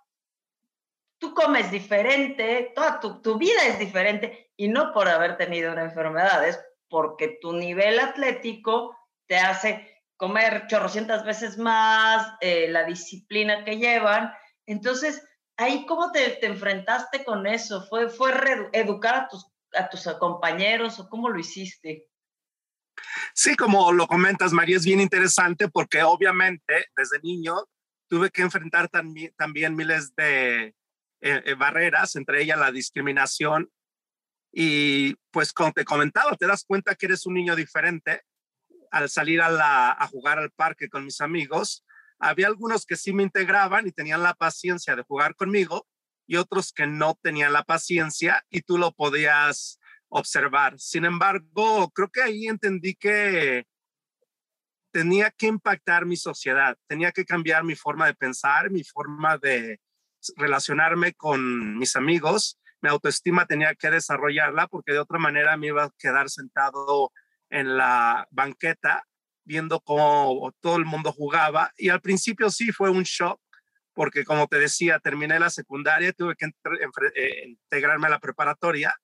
tú 1.16 1.33
comes 1.33 1.71
diferente, 1.71 2.73
toda 2.75 3.00
tu, 3.00 3.23
tu 3.23 3.38
vida 3.38 3.64
es 3.66 3.78
diferente 3.78 4.50
y 4.59 4.69
no 4.69 4.93
por 4.93 5.09
haber 5.09 5.38
tenido 5.38 5.73
una 5.73 5.85
enfermedad, 5.85 6.47
es 6.47 6.62
porque 6.90 7.38
tu 7.40 7.54
nivel 7.54 7.99
atlético 7.99 8.95
te 9.26 9.37
hace 9.37 10.02
comer 10.16 10.66
chorrocientas 10.69 11.25
veces 11.25 11.59
más, 11.59 12.35
eh, 12.40 12.69
la 12.69 12.85
disciplina 12.85 13.64
que 13.64 13.76
llevan. 13.76 14.33
Entonces, 14.66 15.23
ahí 15.57 15.87
cómo 15.87 16.12
te, 16.12 16.31
te 16.31 16.47
enfrentaste 16.47 17.25
con 17.25 17.47
eso? 17.47 17.87
¿Fue, 17.88 18.09
fue 18.09 18.33
educar 18.73 19.14
a 19.14 19.28
tus, 19.28 19.47
a 19.75 19.88
tus 19.88 20.02
compañeros 20.19 20.99
o 20.99 21.09
cómo 21.09 21.28
lo 21.28 21.38
hiciste? 21.38 22.09
Sí, 23.35 23.57
como 23.57 23.93
lo 23.93 24.07
comentas, 24.07 24.52
María, 24.52 24.76
es 24.76 24.85
bien 24.85 25.00
interesante 25.00 25.69
porque 25.69 26.02
obviamente 26.02 26.87
desde 26.97 27.21
niño 27.23 27.64
tuve 28.09 28.31
que 28.31 28.43
enfrentar 28.43 28.88
también, 28.88 29.35
también 29.37 29.75
miles 29.75 30.14
de 30.14 30.66
eh, 30.66 30.75
eh, 31.21 31.54
barreras, 31.54 32.16
entre 32.16 32.43
ellas 32.43 32.59
la 32.59 32.71
discriminación. 32.71 33.71
Y 34.52 35.14
pues 35.33 35.52
como 35.52 35.73
te 35.73 35.85
comentaba, 35.85 36.37
te 36.37 36.47
das 36.47 36.64
cuenta 36.64 36.95
que 36.95 37.07
eres 37.07 37.26
un 37.26 37.35
niño 37.35 37.57
diferente 37.57 38.23
al 38.95 39.11
salir 39.11 39.43
a, 39.43 40.09
jugar 40.09 40.39
al 40.39 40.53
parque 40.53 40.89
con 40.89 41.05
mis 41.05 41.21
amigos, 41.21 41.85
había 42.21 42.47
algunos 42.47 42.87
que 42.87 42.95
sí 42.95 43.13
me 43.13 43.25
integraban 43.25 43.89
y 43.89 43.91
tenían 43.91 44.23
la 44.23 44.35
paciencia 44.35 44.95
de 44.95 45.03
jugar 45.03 45.35
conmigo 45.35 45.89
y 46.29 46.37
otros 46.37 46.73
que 46.73 46.87
no 46.87 47.19
tenían 47.21 47.53
la 47.53 47.65
paciencia 47.65 48.45
y 48.51 48.61
tú 48.63 48.79
lo 48.79 48.93
podías 48.93 49.81
observar. 50.09 50.79
Sin 50.79 51.05
embargo, 51.05 51.91
creo 51.91 52.09
que 52.09 52.23
ahí 52.23 52.47
entendí 52.47 52.95
que 52.95 53.67
tenía 54.93 55.33
que 55.33 55.49
impactar 55.49 56.07
mi 56.07 56.17
sociedad, 56.17 56.79
tenía 56.87 57.11
que 57.11 57.25
cambiar 57.25 57.65
mi 57.65 57.75
forma 57.75 58.07
de 58.07 58.15
pensar, 58.15 58.71
mi 58.71 58.85
forma 58.85 59.39
de 59.39 59.81
relacionarme 60.37 61.15
con 61.15 61.77
mis 61.79 61.97
amigos, 61.97 62.61
mi 62.81 62.91
autoestima 62.91 63.45
tenía 63.45 63.75
que 63.75 63.91
desarrollarla 63.91 64.69
porque 64.69 64.93
de 64.93 65.01
otra 65.01 65.19
manera 65.19 65.57
me 65.57 65.67
iba 65.67 65.83
a 65.83 65.91
quedar 65.99 66.31
sentado 66.31 67.11
en 67.51 67.77
la 67.77 68.27
banqueta 68.31 69.05
viendo 69.45 69.81
cómo 69.81 70.53
todo 70.61 70.77
el 70.77 70.85
mundo 70.85 71.13
jugaba 71.13 71.71
y 71.77 71.91
al 71.91 72.01
principio 72.01 72.51
sí 72.51 72.73
fue 72.73 72.91
un 72.91 73.03
shock 73.03 73.41
porque 73.95 74.25
como 74.25 74.49
te 74.49 74.59
decía, 74.59 74.99
terminé 74.99 75.39
la 75.39 75.51
secundaria, 75.51 76.13
tuve 76.13 76.35
que 76.35 76.47
eh, 77.15 77.45
integrarme 77.47 78.09
a 78.09 78.11
la 78.11 78.19
preparatoria, 78.19 78.95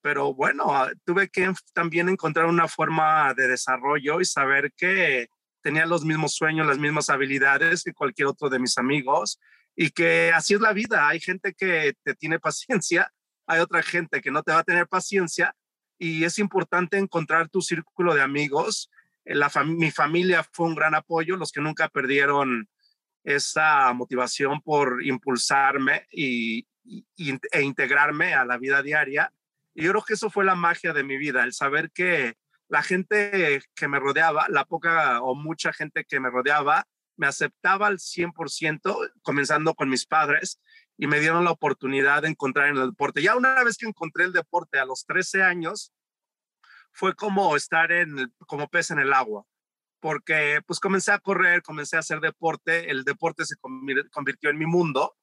pero 0.00 0.34
bueno, 0.34 0.74
ah, 0.74 0.90
tuve 1.04 1.28
que 1.28 1.52
también 1.74 2.08
encontrar 2.08 2.46
una 2.46 2.66
forma 2.66 3.34
de 3.34 3.46
desarrollo 3.48 4.20
y 4.20 4.24
saber 4.24 4.72
que 4.74 5.28
tenía 5.60 5.86
los 5.86 6.04
mismos 6.04 6.34
sueños, 6.34 6.66
las 6.66 6.78
mismas 6.78 7.10
habilidades 7.10 7.84
que 7.84 7.92
cualquier 7.92 8.28
otro 8.28 8.48
de 8.48 8.58
mis 8.58 8.78
amigos 8.78 9.38
y 9.76 9.90
que 9.90 10.32
así 10.34 10.54
es 10.54 10.60
la 10.60 10.72
vida. 10.72 11.08
Hay 11.08 11.20
gente 11.20 11.54
que 11.54 11.94
te 12.02 12.14
tiene 12.14 12.40
paciencia, 12.40 13.12
hay 13.46 13.60
otra 13.60 13.82
gente 13.82 14.20
que 14.20 14.30
no 14.30 14.42
te 14.42 14.52
va 14.52 14.60
a 14.60 14.64
tener 14.64 14.88
paciencia 14.88 15.54
y 16.02 16.24
es 16.24 16.40
importante 16.40 16.98
encontrar 16.98 17.48
tu 17.48 17.62
círculo 17.62 18.12
de 18.12 18.22
amigos. 18.22 18.90
Eh, 19.24 19.36
mi 19.66 19.92
familia 19.92 20.44
fue 20.50 20.66
un 20.66 20.74
gran 20.74 20.96
apoyo, 20.96 21.36
los 21.36 21.52
que 21.52 21.60
nunca 21.60 21.88
perdieron 21.88 22.68
esa 23.22 23.92
motivación 23.92 24.60
por 24.62 25.06
impulsarme 25.06 26.08
y, 26.10 26.66
e 26.84 27.62
integrarme 27.62 28.34
a 28.34 28.44
la 28.44 28.58
vida 28.58 28.82
diaria. 28.82 29.32
Y 29.76 29.84
yo 29.84 29.92
creo 29.92 30.02
que 30.02 30.14
eso 30.14 30.28
fue 30.28 30.44
la 30.44 30.56
magia 30.56 30.92
de 30.92 31.04
mi 31.04 31.16
vida, 31.18 31.44
el 31.44 31.52
saber 31.52 31.92
que 31.92 32.34
la 32.66 32.82
gente 32.82 33.62
que 33.76 33.86
me 33.86 34.00
rodeaba, 34.00 34.46
la 34.48 34.64
poca 34.64 35.22
o 35.22 35.36
mucha 35.36 35.72
gente 35.72 36.04
que 36.04 36.18
me 36.18 36.30
rodeaba, 36.30 36.88
me 37.16 37.28
aceptaba 37.28 37.86
al 37.86 37.98
100%, 37.98 39.12
comenzando 39.22 39.74
con 39.74 39.88
mis 39.88 40.04
padres, 40.04 40.60
y 41.02 41.08
me 41.08 41.18
dieron 41.18 41.42
la 41.42 41.50
oportunidad 41.50 42.22
de 42.22 42.28
encontrar 42.28 42.68
en 42.68 42.76
el 42.76 42.90
deporte. 42.90 43.22
Ya 43.22 43.34
una 43.34 43.64
vez 43.64 43.76
que 43.76 43.88
encontré 43.88 44.22
el 44.22 44.32
deporte 44.32 44.78
a 44.78 44.84
los 44.84 45.04
13 45.04 45.42
años, 45.42 45.92
fue 46.92 47.16
como 47.16 47.56
estar 47.56 47.90
en, 47.90 48.32
como 48.46 48.68
pez 48.68 48.92
en 48.92 49.00
el 49.00 49.12
agua, 49.12 49.44
porque 49.98 50.60
pues 50.64 50.78
comencé 50.78 51.10
a 51.10 51.18
correr, 51.18 51.60
comencé 51.62 51.96
a 51.96 52.00
hacer 52.00 52.20
deporte, 52.20 52.88
el 52.88 53.02
deporte 53.02 53.44
se 53.44 53.56
convirtió 54.12 54.48
en 54.48 54.58
mi 54.58 54.66
mundo. 54.66 55.16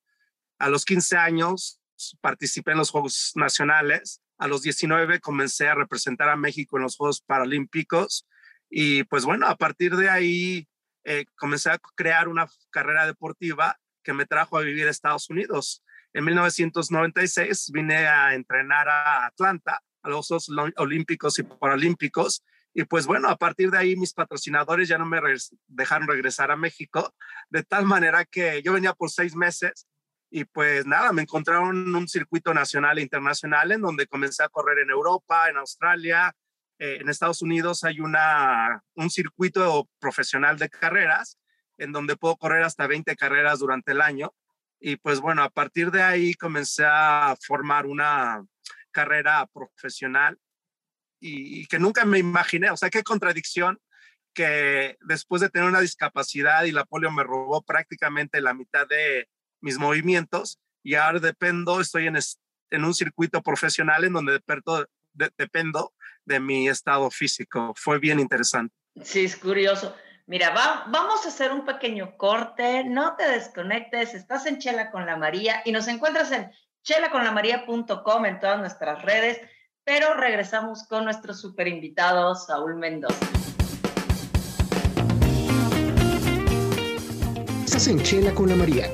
A 0.58 0.68
los 0.68 0.84
15 0.84 1.16
años 1.16 1.80
participé 2.20 2.72
en 2.74 2.80
los 2.80 2.92
Juegos 2.92 3.32
Nacionales, 3.36 4.22
a 4.38 4.50
los 4.50 4.64
19 4.64 5.22
comencé 5.22 5.70
a 5.70 5.76
representar 5.76 6.28
a 6.28 6.36
México 6.36 6.76
en 6.76 6.84
los 6.84 6.98
Juegos 6.98 7.22
Paralímpicos 7.22 8.28
y 8.70 9.06
pues 9.06 9.24
bueno, 9.24 9.48
a 9.48 9.56
partir 9.56 9.96
de 9.96 10.10
ahí 10.10 10.68
eh, 11.06 11.24
comencé 11.38 11.72
a 11.72 11.80
crear 11.96 12.28
una 12.28 12.50
carrera 12.70 13.06
deportiva 13.06 13.80
que 14.04 14.14
me 14.14 14.26
trajo 14.26 14.58
a 14.58 14.62
vivir 14.62 14.88
a 14.88 14.92
Estados 14.92 15.30
Unidos. 15.30 15.84
En 16.14 16.26
1996 16.26 17.72
vine 17.74 18.08
a 18.08 18.34
entrenar 18.34 18.90
a 18.90 19.26
Atlanta, 19.28 19.82
a 20.02 20.10
los 20.10 20.28
Juegos 20.28 20.50
Olímpicos 20.78 21.40
y 21.40 21.44
Paralímpicos. 21.44 22.44
Y 22.74 22.84
pues 22.86 23.06
bueno, 23.06 23.30
a 23.30 23.36
partir 23.36 23.72
de 23.72 23.78
ahí 23.78 23.96
mis 23.96 24.14
patrocinadores 24.14 24.88
ya 24.88 24.98
no 24.98 25.06
me 25.06 25.20
dejaron 25.68 26.08
regresar 26.08 26.52
a 26.52 26.56
México, 26.56 27.14
de 27.50 27.64
tal 27.64 27.86
manera 27.86 28.26
que 28.26 28.62
yo 28.62 28.74
venía 28.74 28.94
por 28.94 29.10
seis 29.10 29.36
meses 29.36 29.88
y 30.32 30.46
pues 30.46 30.86
nada, 30.86 31.12
me 31.12 31.24
encontraron 31.24 31.96
un 31.96 32.08
circuito 32.08 32.54
nacional 32.54 33.00
e 33.00 33.02
internacional 33.02 33.72
en 33.72 33.82
donde 33.82 34.06
comencé 34.06 34.44
a 34.44 34.50
correr 34.50 34.80
en 34.80 34.92
Europa, 34.92 35.50
en 35.50 35.58
Australia, 35.58 36.36
eh, 36.80 37.00
en 37.02 37.10
Estados 37.10 37.42
Unidos 37.42 37.84
hay 37.84 38.00
una, 38.00 38.82
un 38.94 39.10
circuito 39.10 39.90
profesional 40.00 40.58
de 40.58 40.70
carreras 40.70 41.38
en 41.80 41.92
donde 41.92 42.18
puedo 42.18 42.36
correr 42.36 42.64
hasta 42.64 42.88
20 42.88 43.16
carreras 43.16 43.60
durante 43.60 43.94
el 43.94 44.02
año. 44.02 44.34
Y 44.80 44.98
pues 44.98 45.20
bueno, 45.20 45.44
a 45.44 45.50
partir 45.50 45.92
de 45.92 46.04
ahí 46.04 46.34
comencé 46.36 46.86
a 46.86 47.36
formar 47.42 47.86
una 47.86 48.46
carrera 48.92 49.48
profesional 49.48 50.38
y, 51.20 51.68
que 51.68 51.80
nunca 51.80 52.06
me 52.06 52.18
imaginé, 52.18 52.70
o 52.70 52.78
sea, 52.78 52.90
qué 52.90 53.04
contradicción 53.04 53.80
que 54.34 54.98
después 55.02 55.42
de 55.42 55.50
tener 55.50 55.68
una 55.68 55.82
discapacidad 55.82 56.64
y 56.64 56.72
la 56.72 56.86
polio 56.86 57.12
me 57.12 57.24
robó 57.24 57.62
prácticamente 57.62 58.40
la 58.42 58.54
mitad 58.54 58.88
de 58.88 59.28
mis 59.60 59.78
movimientos 59.78 60.60
y 60.82 60.96
ahora 60.96 61.20
dependo, 61.20 61.82
estoy 61.82 62.08
en, 62.08 62.18
en 62.70 62.86
un 62.86 62.94
circuito 62.94 63.42
profesional 63.42 64.06
en 64.06 64.14
donde 64.14 64.34
dependo 64.34 64.88
de, 65.14 65.32
dependo 65.38 65.94
de 66.26 66.40
mi 66.40 66.70
estado 66.70 67.10
físico. 67.12 67.74
Fue 67.76 68.00
bien 68.00 68.20
interesante. 68.20 68.74
Sí, 69.04 69.26
es 69.26 69.36
curioso. 69.36 69.96
Mira, 70.30 70.54
vamos 70.86 71.26
a 71.26 71.30
hacer 71.30 71.52
un 71.52 71.66
pequeño 71.66 72.16
corte, 72.16 72.84
no 72.84 73.16
te 73.16 73.28
desconectes, 73.28 74.14
estás 74.14 74.46
en 74.46 74.60
Chela 74.60 74.92
con 74.92 75.08
la 75.08 75.18
María 75.18 75.64
y 75.66 75.72
nos 75.72 75.88
encuentras 75.88 76.32
en 76.32 76.52
chelaconlamaría.com 76.84 78.26
en 78.28 78.40
todas 78.40 78.60
nuestras 78.60 79.02
redes, 79.02 79.42
pero 79.84 80.14
regresamos 80.14 80.84
con 80.88 81.06
nuestro 81.06 81.34
super 81.34 81.68
invitado 81.68 82.36
Saúl 82.36 82.76
Mendoza. 82.76 83.26
Estás 87.66 87.88
en 87.88 88.00
Chela 88.04 88.32
con 88.36 88.50
la 88.50 88.56
María. 88.56 88.86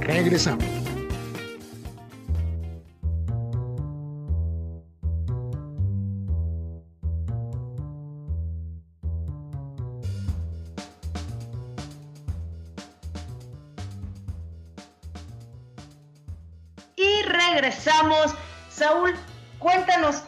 Regresamos. 0.00 0.81
Saúl, 18.70 19.14
cuéntanos, 19.58 20.22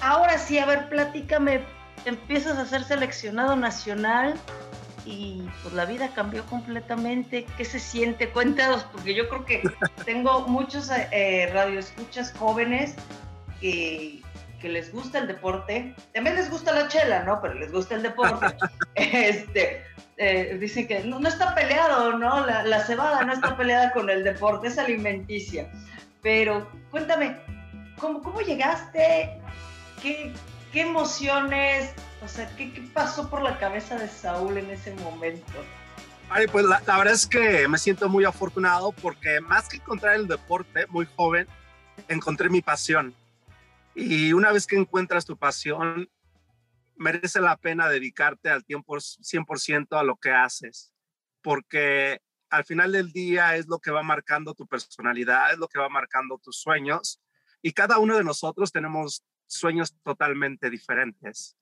ahora 0.00 0.38
sí, 0.38 0.58
a 0.58 0.66
ver, 0.66 0.88
platícame, 0.88 1.62
empiezas 2.04 2.58
a 2.58 2.66
ser 2.66 2.84
seleccionado 2.84 3.56
nacional 3.56 4.34
y 5.04 5.42
pues 5.62 5.74
la 5.74 5.84
vida 5.84 6.10
cambió 6.14 6.44
completamente. 6.46 7.46
¿Qué 7.56 7.64
se 7.64 7.78
siente? 7.78 8.28
Cuéntanos, 8.30 8.84
porque 8.84 9.14
yo 9.14 9.28
creo 9.28 9.44
que 9.44 9.62
tengo 10.04 10.46
muchos 10.48 10.90
eh, 10.90 11.50
radioescuchas 11.52 12.32
jóvenes 12.38 12.94
que, 13.60 14.22
que, 14.60 14.68
les 14.68 14.92
gusta 14.92 15.18
el 15.18 15.26
deporte. 15.26 15.94
También 16.14 16.36
les 16.36 16.50
gusta 16.50 16.72
la 16.72 16.88
chela, 16.88 17.24
¿no? 17.24 17.40
Pero 17.40 17.54
les 17.54 17.72
gusta 17.72 17.96
el 17.96 18.02
deporte. 18.02 18.46
este, 18.94 19.84
eh, 20.16 20.56
dicen 20.60 20.86
que 20.86 21.00
no, 21.00 21.26
está 21.26 21.54
peleado, 21.54 22.18
¿no? 22.18 22.46
La, 22.46 22.62
la, 22.62 22.80
cebada 22.80 23.24
no 23.24 23.32
está 23.32 23.56
peleada 23.56 23.92
con 23.92 24.08
el 24.08 24.24
deporte, 24.24 24.68
es 24.68 24.78
alimenticia. 24.78 25.68
Pero 26.22 26.70
cuéntame, 26.90 27.36
¿cómo, 27.98 28.22
cómo 28.22 28.40
llegaste? 28.40 29.40
¿Qué, 30.00 30.32
¿Qué, 30.72 30.82
emociones? 30.82 31.92
O 32.22 32.28
sea, 32.28 32.48
¿qué, 32.56 32.72
¿qué, 32.72 32.82
pasó 32.82 33.28
por 33.28 33.42
la 33.42 33.58
cabeza 33.58 33.98
de 33.98 34.08
Saúl 34.08 34.56
en 34.56 34.70
ese 34.70 34.94
momento? 34.94 35.52
Ay, 36.30 36.46
pues 36.46 36.64
la, 36.64 36.80
la, 36.86 36.98
verdad 36.98 37.14
es 37.14 37.26
que 37.26 37.66
me 37.68 37.76
siento 37.76 38.08
muy 38.08 38.24
afortunado 38.24 38.92
porque 38.92 39.40
más 39.40 39.68
que 39.68 39.76
encontrar 39.76 40.14
el 40.14 40.28
deporte 40.28 40.86
muy 40.86 41.06
joven, 41.16 41.46
encontré 42.08 42.48
mi 42.48 42.62
pasión. 42.62 43.14
Y 43.94 44.32
una 44.32 44.52
vez 44.52 44.66
que 44.66 44.76
encuentras 44.76 45.26
tu 45.26 45.36
pasión, 45.36 46.08
merece 46.96 47.40
la 47.40 47.56
pena 47.56 47.88
dedicarte 47.88 48.48
al 48.48 48.64
tiempo 48.64 48.96
100% 48.96 49.98
a 49.98 50.02
lo 50.02 50.16
que 50.16 50.30
haces, 50.30 50.92
porque 51.42 52.20
al 52.52 52.64
final 52.64 52.92
del 52.92 53.10
día 53.12 53.56
es 53.56 53.66
lo 53.66 53.78
que 53.78 53.90
va 53.90 54.02
marcando 54.02 54.54
tu 54.54 54.66
personalidad, 54.66 55.52
es 55.52 55.58
lo 55.58 55.68
que 55.68 55.78
va 55.78 55.88
marcando 55.88 56.38
tus 56.38 56.58
sueños 56.60 57.18
y 57.62 57.72
cada 57.72 57.98
uno 57.98 58.16
de 58.16 58.24
nosotros 58.24 58.70
tenemos 58.70 59.24
sueños 59.46 59.96
totalmente 60.04 60.68
diferentes. 60.68 61.56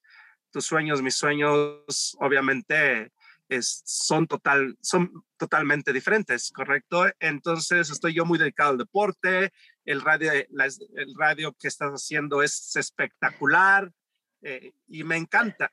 Tus 0.51 0.67
sueños, 0.67 1.01
mis 1.01 1.15
sueños, 1.15 2.17
obviamente 2.19 3.13
son, 3.61 4.27
total, 4.27 4.77
son 4.81 5.25
totalmente 5.37 5.93
diferentes, 5.93 6.51
¿correcto? 6.51 7.07
Entonces 7.21 7.89
estoy 7.91 8.15
yo 8.15 8.25
muy 8.25 8.39
dedicado 8.39 8.71
al 8.71 8.79
deporte, 8.79 9.53
el 9.85 10.01
radio, 10.01 10.33
el 10.33 11.15
radio 11.17 11.53
que 11.53 11.69
estás 11.69 11.93
haciendo 11.93 12.43
es 12.43 12.75
espectacular 12.75 13.93
eh, 14.43 14.73
y 14.89 15.05
me 15.05 15.17
encanta. 15.17 15.71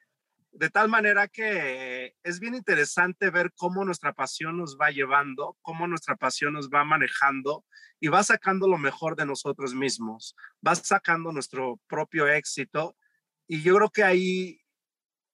De 0.57 0.71
tal 0.71 0.89
manera 0.89 1.27
que 1.27 2.15
es 2.23 2.39
bien 2.39 2.55
interesante 2.55 3.29
ver 3.29 3.53
cómo 3.55 3.85
nuestra 3.85 4.13
pasión 4.13 4.57
nos 4.57 4.75
va 4.75 4.89
llevando, 4.89 5.55
cómo 5.61 5.85
nuestra 5.85 6.15
pasión 6.15 6.53
nos 6.53 6.67
va 6.69 6.83
manejando 6.83 7.63
y 7.99 8.07
va 8.07 8.23
sacando 8.23 8.67
lo 8.67 8.79
mejor 8.79 9.15
de 9.15 9.27
nosotros 9.27 9.75
mismos, 9.75 10.35
va 10.67 10.73
sacando 10.73 11.31
nuestro 11.31 11.79
propio 11.85 12.27
éxito. 12.27 12.97
Y 13.45 13.61
yo 13.61 13.75
creo 13.75 13.91
que 13.91 14.03
ahí, 14.03 14.59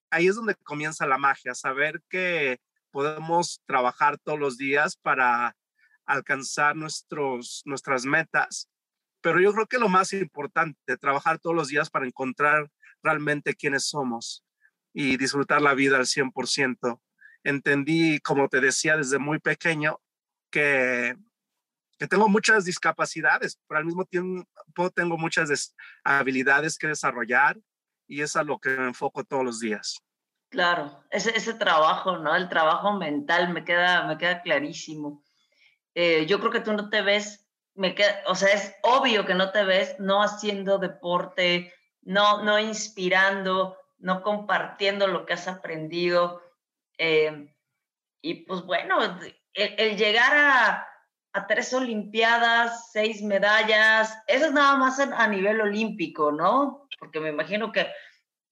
ahí 0.09 0.27
es 0.27 0.35
donde 0.35 0.55
comienza 0.55 1.07
la 1.07 1.17
magia, 1.17 1.55
saber 1.55 2.03
que 2.09 2.59
podemos 2.91 3.61
trabajar 3.65 4.17
todos 4.17 4.37
los 4.37 4.57
días 4.57 4.97
para 4.97 5.55
alcanzar 6.05 6.75
nuestros, 6.75 7.61
nuestras 7.63 8.03
metas. 8.03 8.69
Pero 9.21 9.39
yo 9.39 9.53
creo 9.53 9.67
que 9.67 9.77
lo 9.79 9.87
más 9.87 10.11
importante, 10.11 10.97
trabajar 10.97 11.39
todos 11.39 11.55
los 11.55 11.69
días 11.69 11.89
para 11.89 12.05
encontrar 12.05 12.69
realmente 13.01 13.55
quiénes 13.55 13.87
somos 13.87 14.43
y 14.93 15.17
disfrutar 15.17 15.61
la 15.61 15.73
vida 15.73 15.97
al 15.97 16.05
100%. 16.05 17.01
Entendí, 17.43 18.19
como 18.19 18.47
te 18.47 18.61
decía 18.61 18.95
desde 18.95 19.19
muy 19.19 19.39
pequeño, 19.39 19.99
que, 20.49 21.15
que 21.97 22.07
tengo 22.07 22.29
muchas 22.29 22.63
discapacidades, 22.63 23.59
pero 23.67 23.79
al 23.79 23.85
mismo 23.85 24.05
tiempo 24.05 24.45
tengo 24.93 25.17
muchas 25.17 25.75
habilidades 26.03 26.77
que 26.77 26.87
desarrollar 26.87 27.57
y 28.07 28.21
es 28.21 28.35
a 28.35 28.43
lo 28.43 28.59
que 28.59 28.69
me 28.69 28.87
enfoco 28.87 29.23
todos 29.23 29.43
los 29.43 29.59
días. 29.59 29.97
Claro, 30.49 31.03
ese, 31.09 31.35
ese 31.35 31.55
trabajo, 31.55 32.19
¿no? 32.19 32.35
El 32.35 32.47
trabajo 32.47 32.93
mental 32.93 33.51
me 33.51 33.65
queda, 33.65 34.05
me 34.05 34.19
queda 34.19 34.43
clarísimo. 34.43 35.23
Eh, 35.95 36.27
yo 36.27 36.39
creo 36.39 36.51
que 36.51 36.59
tú 36.59 36.73
no 36.73 36.89
te 36.89 37.01
ves, 37.01 37.47
me 37.73 37.95
queda, 37.95 38.21
o 38.27 38.35
sea, 38.35 38.53
es 38.53 38.75
obvio 38.83 39.25
que 39.25 39.33
no 39.33 39.51
te 39.51 39.63
ves 39.63 39.95
no 39.97 40.21
haciendo 40.21 40.77
deporte, 40.77 41.73
no, 42.01 42.43
no 42.43 42.59
inspirando, 42.59 43.77
no 44.03 44.21
compartiendo 44.21 45.07
lo 45.07 45.25
que 45.25 45.33
has 45.33 45.47
aprendido. 45.47 46.43
Eh, 46.97 47.49
y 48.21 48.45
pues 48.45 48.61
bueno, 48.63 48.97
el, 49.53 49.97
llegar 49.97 50.87
a, 51.33 51.47
tres 51.47 51.73
Olimpiadas, 51.73 52.91
seis 52.91 53.23
medallas, 53.23 54.21
eso 54.27 54.45
es 54.47 54.51
nada 54.51 54.75
más 54.75 54.99
a, 54.99 55.27
nivel 55.27 55.61
olímpico, 55.61 56.31
¿no? 56.31 56.87
Porque 56.99 57.19
me 57.19 57.29
imagino 57.29 57.71
que, 57.71 57.91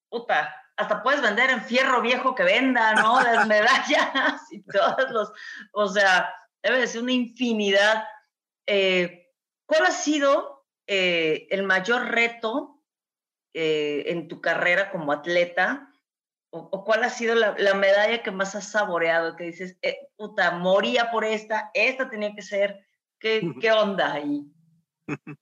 puta, 0.10 0.56
hasta 0.78 1.04
puedes 1.04 1.22
vender 1.22 1.50
en 1.50 1.62
fierro 1.62 2.02
viejo 2.02 2.34
que 2.34 2.44
venda, 2.44 2.94
¿no? 2.96 3.22
Las 3.22 3.46
medallas 3.46 4.42
y 4.52 4.64
todos 4.64 5.12
los, 5.12 5.32
o 5.74 5.88
sea, 5.90 6.34
debe 6.64 6.80
de 6.80 6.88
ser 6.88 7.04
una 7.04 7.12
infinidad. 7.12 8.06
Eh, 8.66 9.34
¿Cuál 9.66 9.86
ha 9.86 9.92
sido 9.92 10.66
eh, 10.88 11.48
el 11.52 11.64
mayor 11.64 12.06
reto 12.06 12.71
eh, 13.54 14.04
en 14.08 14.28
tu 14.28 14.42
carrera 14.42 14.92
como 14.92 15.12
atleta? 15.12 15.88
¿O, 16.50 16.84
cuál 16.84 17.04
ha 17.04 17.10
sido 17.10 17.34
la, 17.36 17.74
medalla 17.76 18.24
que 18.24 18.32
más 18.32 18.56
has 18.56 18.70
saboreado? 18.70 19.36
Que 19.38 19.46
dices, 19.46 19.78
eh, 19.82 19.98
puta, 20.18 20.52
moría 20.52 21.10
por 21.10 21.24
esta, 21.24 21.72
esta 21.74 22.10
tenía 22.10 22.36
que 22.36 22.42
ser. 22.42 22.86
¿Qué, 23.20 23.54
qué 23.62 23.72
onda 23.72 24.14
ahí? 24.14 24.44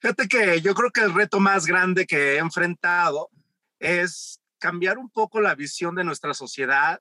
Fíjate 0.00 0.28
que 0.28 0.60
yo 0.60 0.74
creo 0.74 0.90
que 0.90 1.00
el 1.00 1.14
reto 1.14 1.40
más 1.40 1.66
grande 1.66 2.06
que 2.06 2.34
he 2.34 2.38
enfrentado 2.38 3.30
es 3.78 4.40
cambiar 4.58 4.98
un 4.98 5.10
poco 5.10 5.40
la 5.40 5.54
visión 5.54 5.94
de 5.94 6.04
nuestra 6.04 6.34
sociedad 6.34 7.00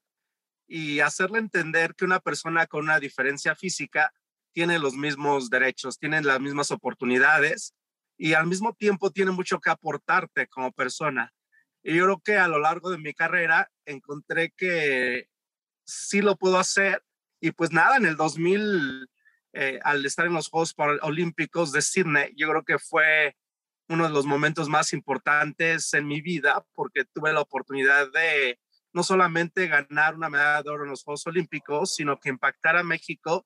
y 0.67 0.99
hacerle 0.99 1.39
entender 1.39 1.95
que 1.95 2.05
una 2.05 2.19
persona 2.19 2.67
con 2.67 2.83
una 2.83 2.99
diferencia 2.99 3.55
física 3.55 4.13
tiene 4.51 4.79
los 4.79 4.95
mismos 4.95 5.49
derechos, 5.49 5.99
tiene 5.99 6.21
las 6.21 6.39
mismas 6.39 6.71
oportunidades 6.71 7.73
y 8.17 8.33
al 8.33 8.47
mismo 8.47 8.73
tiempo 8.73 9.11
tiene 9.11 9.31
mucho 9.31 9.59
que 9.59 9.69
aportarte 9.69 10.47
como 10.47 10.71
persona. 10.71 11.33
Y 11.83 11.95
yo 11.95 12.05
creo 12.05 12.21
que 12.21 12.37
a 12.37 12.47
lo 12.47 12.59
largo 12.59 12.89
de 12.89 12.97
mi 12.97 13.13
carrera 13.13 13.69
encontré 13.85 14.51
que 14.57 15.29
sí 15.85 16.21
lo 16.21 16.35
puedo 16.35 16.57
hacer. 16.57 17.03
Y 17.39 17.51
pues 17.51 17.71
nada, 17.71 17.97
en 17.97 18.05
el 18.05 18.15
2000, 18.15 19.07
eh, 19.53 19.79
al 19.83 20.05
estar 20.05 20.25
en 20.25 20.33
los 20.33 20.49
Juegos 20.49 20.73
Olímpicos 21.01 21.71
de 21.71 21.81
Sydney, 21.81 22.33
yo 22.35 22.49
creo 22.49 22.63
que 22.63 22.79
fue 22.79 23.35
uno 23.87 24.05
de 24.05 24.13
los 24.13 24.25
momentos 24.25 24.67
más 24.67 24.93
importantes 24.93 25.93
en 25.93 26.07
mi 26.07 26.21
vida 26.21 26.65
porque 26.73 27.05
tuve 27.05 27.33
la 27.33 27.41
oportunidad 27.41 28.11
de 28.11 28.59
no 28.93 29.03
solamente 29.03 29.67
ganar 29.67 30.15
una 30.15 30.29
medalla 30.29 30.63
de 30.63 30.69
oro 30.69 30.85
en 30.85 30.89
los 30.89 31.03
Juegos 31.03 31.27
Olímpicos, 31.27 31.93
sino 31.93 32.19
que 32.19 32.29
impactar 32.29 32.77
a 32.77 32.83
México 32.83 33.45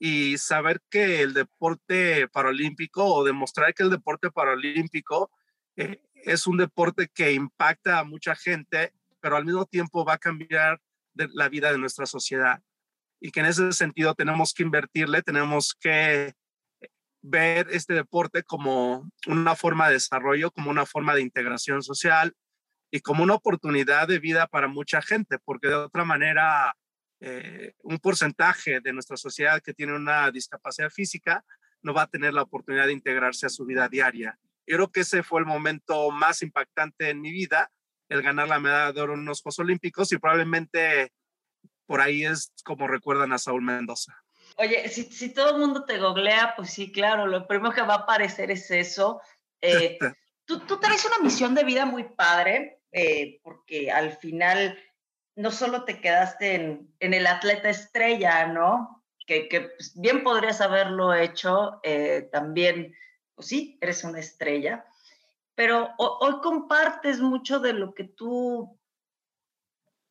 y 0.00 0.38
saber 0.38 0.80
que 0.90 1.22
el 1.22 1.34
deporte 1.34 2.28
paralímpico 2.28 3.04
o 3.04 3.24
demostrar 3.24 3.74
que 3.74 3.82
el 3.82 3.90
deporte 3.90 4.30
paralímpico 4.30 5.30
eh, 5.76 6.02
es 6.14 6.46
un 6.46 6.56
deporte 6.56 7.08
que 7.12 7.32
impacta 7.32 7.98
a 7.98 8.04
mucha 8.04 8.34
gente, 8.34 8.92
pero 9.20 9.36
al 9.36 9.44
mismo 9.44 9.66
tiempo 9.66 10.04
va 10.04 10.14
a 10.14 10.18
cambiar 10.18 10.80
la 11.14 11.48
vida 11.48 11.70
de 11.70 11.78
nuestra 11.78 12.06
sociedad. 12.06 12.60
Y 13.20 13.30
que 13.30 13.40
en 13.40 13.46
ese 13.46 13.72
sentido 13.72 14.14
tenemos 14.14 14.52
que 14.52 14.64
invertirle, 14.64 15.22
tenemos 15.22 15.74
que 15.74 16.34
ver 17.22 17.68
este 17.70 17.94
deporte 17.94 18.42
como 18.42 19.08
una 19.26 19.56
forma 19.56 19.86
de 19.88 19.94
desarrollo, 19.94 20.50
como 20.50 20.70
una 20.70 20.84
forma 20.84 21.14
de 21.14 21.22
integración 21.22 21.82
social 21.82 22.34
y 22.90 23.00
como 23.00 23.22
una 23.22 23.34
oportunidad 23.34 24.08
de 24.08 24.18
vida 24.18 24.46
para 24.46 24.68
mucha 24.68 25.00
gente, 25.00 25.38
porque 25.44 25.68
de 25.68 25.74
otra 25.74 26.04
manera 26.04 26.74
eh, 27.26 27.72
un 27.82 27.98
porcentaje 28.00 28.80
de 28.80 28.92
nuestra 28.92 29.16
sociedad 29.16 29.62
que 29.62 29.72
tiene 29.72 29.96
una 29.96 30.30
discapacidad 30.30 30.90
física 30.90 31.42
no 31.80 31.94
va 31.94 32.02
a 32.02 32.06
tener 32.06 32.34
la 32.34 32.42
oportunidad 32.42 32.86
de 32.86 32.92
integrarse 32.92 33.46
a 33.46 33.48
su 33.48 33.64
vida 33.64 33.88
diaria. 33.88 34.38
Yo 34.66 34.76
creo 34.76 34.92
que 34.92 35.00
ese 35.00 35.22
fue 35.22 35.40
el 35.40 35.46
momento 35.46 36.10
más 36.10 36.42
impactante 36.42 37.08
en 37.08 37.22
mi 37.22 37.32
vida, 37.32 37.70
el 38.10 38.20
ganar 38.20 38.48
la 38.48 38.60
medalla 38.60 38.92
de 38.92 39.00
oro 39.00 39.14
en 39.14 39.24
los 39.24 39.40
Juegos 39.40 39.58
Olímpicos 39.60 40.12
y 40.12 40.18
probablemente 40.18 41.14
por 41.86 42.02
ahí 42.02 42.26
es 42.26 42.52
como 42.62 42.88
recuerdan 42.88 43.32
a 43.32 43.38
Saúl 43.38 43.62
Mendoza. 43.62 44.14
Oye, 44.58 44.86
si, 44.90 45.32
todo 45.32 45.54
el 45.54 45.60
mundo 45.60 45.86
te 45.86 45.98
googlea, 45.98 46.52
pues 46.56 46.74
sí, 46.74 46.92
claro, 46.92 47.26
lo 47.26 47.46
primero 47.46 47.74
que 47.74 47.80
va 47.80 47.94
a 47.94 47.98
aparecer 48.00 48.50
es 48.50 48.70
eso. 48.70 49.22
Eh, 49.62 49.98
tú, 50.44 50.60
tú 50.60 50.78
traes 50.78 51.06
una 51.06 51.20
misión 51.20 51.54
de 51.54 51.64
vida 51.64 51.86
muy 51.86 52.04
padre, 52.04 52.82
eh, 52.92 53.40
porque 53.42 53.90
al 53.90 54.12
final 54.18 54.78
no 55.36 55.50
solo 55.50 55.84
te 55.84 56.00
quedaste 56.00 56.54
en, 56.54 57.14
el 57.14 57.26
atleta 57.26 57.68
estrella, 57.68 58.46
¿no? 58.46 59.04
Que, 59.26 59.48
pues, 59.76 59.98
bien 59.98 60.22
podrías 60.22 60.60
haberlo 60.60 61.14
hecho, 61.14 61.80
eh, 61.82 62.28
también, 62.30 62.94
pues 63.34 63.48
sí, 63.48 63.78
eres 63.80 64.04
una 64.04 64.20
estrella, 64.20 64.84
pero 65.54 65.90
hoy 65.98 66.40
compartes 66.42 67.20
mucho 67.20 67.58
de 67.58 67.72
lo 67.72 67.94
que 67.94 68.04
tú, 68.04 68.78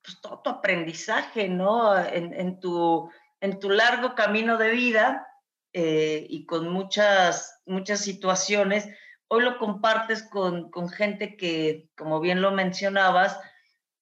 pues 0.02 0.20
todo 0.22 0.40
tu 0.40 0.50
aprendizaje, 0.50 1.48
¿no? 1.48 1.98
En, 1.98 2.60
tu, 2.60 3.10
en 3.40 3.60
tu 3.60 3.70
largo 3.70 4.16
camino 4.16 4.58
de 4.58 4.72
vida 4.72 5.28
eh, 5.74 6.26
y 6.30 6.46
con 6.46 6.70
muchas, 6.70 7.62
muchas 7.66 8.02
situaciones, 8.02 8.90
hoy 9.28 9.44
lo 9.44 9.58
compartes 9.58 10.24
con, 10.24 10.72
con 10.72 10.90
gente 10.90 11.38
que, 11.38 11.90
como 11.96 12.20
bien 12.20 12.42
lo 12.42 12.52
mencionabas, 12.52 13.40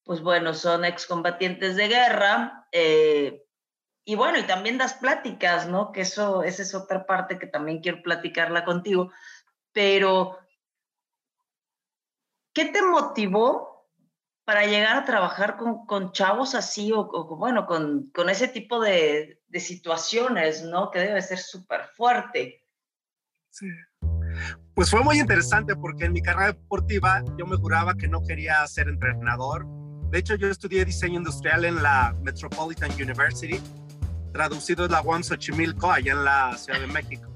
pues 0.04 0.22
bueno, 0.22 0.54
son 0.54 0.86
excombatientes 0.86 1.76
de 1.76 1.88
guerra. 1.88 2.68
Eh, 2.72 3.44
y 4.04 4.16
bueno, 4.16 4.40
y 4.40 4.44
también 4.44 4.78
das 4.78 4.96
pláticas, 4.96 5.68
¿no? 5.68 5.92
Que 5.92 6.02
eso, 6.02 6.44
esa 6.44 6.64
es 6.64 6.74
otra 6.74 7.06
parte 7.06 7.38
que 7.38 7.48
también 7.48 7.82
quiero 7.82 8.02
platicarla 8.02 8.66
contigo. 8.66 9.12
Pero, 9.72 10.38
¿qué 12.54 12.66
te 12.66 12.82
motivó 12.82 13.88
para 14.44 14.66
llegar 14.66 14.98
a 14.98 15.06
trabajar 15.06 15.56
con, 15.56 16.12
chavos 16.12 16.56
así 16.56 16.92
o, 16.94 17.06
bueno, 17.38 17.66
con, 17.66 18.30
ese 18.30 18.48
tipo 18.48 18.80
de, 18.82 19.42
de 19.48 19.60
situaciones, 19.60 20.64
¿no? 20.64 20.90
Que 20.90 21.00
debe 21.00 21.22
ser 21.22 21.38
súper 21.38 21.86
fuerte. 21.96 22.66
Sí. 23.50 23.68
Pues 24.74 24.90
fue 24.90 25.04
muy 25.04 25.20
interesante 25.20 25.76
porque 25.76 26.06
en 26.06 26.14
mi 26.14 26.22
carrera 26.22 26.54
deportiva 26.54 27.24
yo 27.38 27.46
me 27.46 27.58
juraba 27.58 27.96
que 27.96 28.08
no 28.08 28.24
quería 28.24 28.66
ser 28.68 28.88
entrenador, 28.88 29.66
De 30.12 30.20
hecho, 30.20 30.36
yo 30.36 30.50
estudié 30.50 30.84
diseño 30.84 31.20
industrial 31.20 31.64
en 31.64 31.82
la 31.82 32.14
Metropolitan 32.22 32.92
University, 32.92 33.62
traducido 34.34 34.84
es 34.84 34.92
la 34.92 35.02
UAM 35.02 35.24
Xochimilco, 35.24 35.90
allá 35.90 36.12
en 36.12 36.26
la 36.26 36.58
Ciudad 36.58 36.82
de 36.82 36.88
México. 36.88 37.32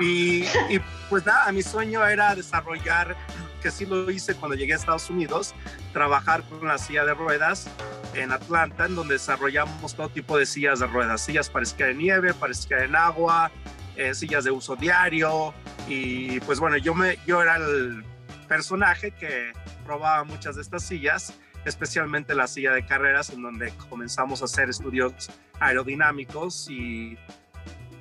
y, 0.00 0.44
y, 0.70 0.80
pues 1.10 1.26
nada, 1.26 1.52
mi 1.52 1.62
sueño 1.62 2.06
era 2.06 2.34
desarrollar, 2.34 3.14
que 3.62 3.70
sí 3.70 3.84
lo 3.84 4.10
hice 4.10 4.34
cuando 4.34 4.56
llegué 4.56 4.72
a 4.72 4.76
Estados 4.76 5.10
Unidos, 5.10 5.54
trabajar 5.92 6.42
con 6.44 6.66
la 6.66 6.78
silla 6.78 7.04
de 7.04 7.12
ruedas 7.12 7.68
en 8.14 8.32
Atlanta, 8.32 8.86
en 8.86 8.94
donde 8.94 9.14
desarrollamos 9.14 9.94
todo 9.94 10.08
tipo 10.08 10.38
de 10.38 10.46
sillas 10.46 10.80
de 10.80 10.86
ruedas, 10.86 11.20
sillas 11.20 11.50
para 11.50 11.64
esquiar 11.64 11.90
en 11.90 11.98
nieve, 11.98 12.32
para 12.32 12.52
esquiar 12.52 12.84
en 12.84 12.96
agua, 12.96 13.50
eh, 13.96 14.14
sillas 14.14 14.44
de 14.44 14.52
uso 14.52 14.74
diario. 14.74 15.52
Y 15.86 16.40
pues 16.40 16.60
bueno, 16.60 16.78
yo, 16.78 16.94
me, 16.94 17.18
yo 17.26 17.42
era 17.42 17.56
el 17.56 18.06
personaje 18.48 19.10
que 19.10 19.52
probaba 19.88 20.22
muchas 20.22 20.56
de 20.56 20.60
estas 20.60 20.82
sillas, 20.82 21.32
especialmente 21.64 22.34
la 22.34 22.46
silla 22.46 22.72
de 22.72 22.84
carreras, 22.84 23.30
en 23.30 23.40
donde 23.40 23.72
comenzamos 23.88 24.42
a 24.42 24.44
hacer 24.44 24.68
estudios 24.68 25.30
aerodinámicos 25.60 26.68
y 26.68 27.16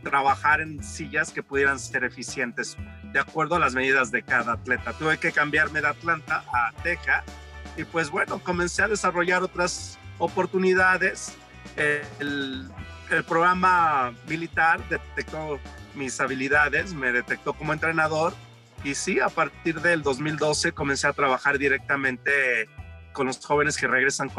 trabajar 0.04 0.60
en 0.60 0.84
sillas 0.84 1.32
que 1.32 1.44
pudieran 1.44 1.80
ser 1.80 2.04
eficientes 2.04 2.76
de 3.14 3.20
acuerdo 3.22 3.56
a 3.56 3.60
las 3.60 3.74
medidas 3.74 4.12
de 4.12 4.22
cada 4.22 4.52
atleta. 4.52 4.92
Tuve 4.98 5.18
que 5.18 5.32
cambiarme 5.32 5.80
de 5.80 5.88
Atlanta 5.88 6.44
a 6.52 6.74
Teja 6.84 7.24
y 7.78 7.86
pues 7.86 8.10
bueno, 8.10 8.40
comencé 8.44 8.84
a 8.84 8.90
desarrollar 8.90 9.42
otras 9.42 9.98
oportunidades. 10.18 11.38
El 11.78 12.70
programa 13.30 14.14
militar 14.28 14.82
detectó 14.90 15.58
mis 15.96 16.20
habilidades, 16.20 16.94
me 16.94 17.14
detectó 17.14 17.54
como 17.54 17.72
entrenador 17.72 18.34
y 18.84 18.96
sí, 18.96 19.20
a 19.20 19.30
partir 19.30 19.82
del 19.82 20.02
2012 20.02 20.72
comencé 20.72 21.08
a 21.08 21.14
trabajar 21.14 21.58
directamente 21.58 22.70
con 23.14 23.28
los 23.28 23.44
jóvenes 23.44 23.78
que 23.78 23.88
regresan 23.88 24.30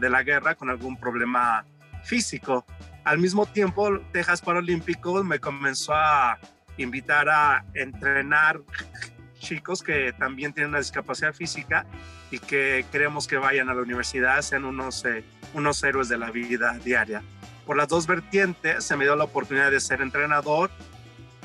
de 0.00 0.10
la 0.10 0.22
guerra 0.22 0.54
con 0.54 0.70
algún 0.70 0.96
problema 0.96 1.66
físico. 2.02 2.64
Al 3.04 3.18
mismo 3.18 3.46
tiempo, 3.46 3.98
Texas 4.12 4.40
Paralímpicos 4.40 5.24
me 5.24 5.38
comenzó 5.38 5.94
a 5.94 6.38
invitar 6.78 7.28
a 7.28 7.64
entrenar 7.74 8.60
chicos 9.38 9.82
que 9.82 10.12
también 10.14 10.52
tienen 10.52 10.70
una 10.70 10.78
discapacidad 10.78 11.34
física 11.34 11.84
y 12.30 12.38
que 12.38 12.86
queremos 12.90 13.26
que 13.26 13.36
vayan 13.36 13.68
a 13.68 13.74
la 13.74 13.82
universidad, 13.82 14.40
sean 14.40 14.64
unos, 14.64 15.04
eh, 15.04 15.24
unos 15.52 15.82
héroes 15.82 16.08
de 16.08 16.16
la 16.16 16.30
vida 16.30 16.78
diaria. 16.82 17.22
Por 17.66 17.76
las 17.76 17.88
dos 17.88 18.06
vertientes 18.06 18.84
se 18.84 18.96
me 18.96 19.04
dio 19.04 19.14
la 19.16 19.24
oportunidad 19.24 19.70
de 19.70 19.80
ser 19.80 20.00
entrenador 20.00 20.70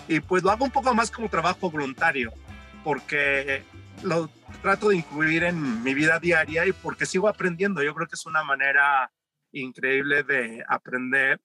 y 0.08 0.20
pues 0.20 0.44
lo 0.44 0.52
hago 0.52 0.66
un 0.66 0.72
poco 0.72 0.94
más 0.94 1.12
como 1.12 1.30
trabajo 1.30 1.70
voluntario, 1.70 2.34
porque 2.84 3.64
lo 4.04 4.30
trato 4.62 4.90
de 4.90 4.98
incluir 4.98 5.44
en 5.44 5.84
mi 5.84 5.94
vida 5.94 6.20
diaria 6.20 6.66
y 6.66 6.72
porque 6.72 7.06
sigo 7.06 7.28
aprendiendo. 7.28 7.84
Yo 7.84 7.94
creo 7.94 8.08
que 8.08 8.16
es 8.16 8.26
una 8.26 8.44
manera 8.44 9.12
increíble 9.52 10.24
de 10.24 10.64
aprender, 10.68 11.42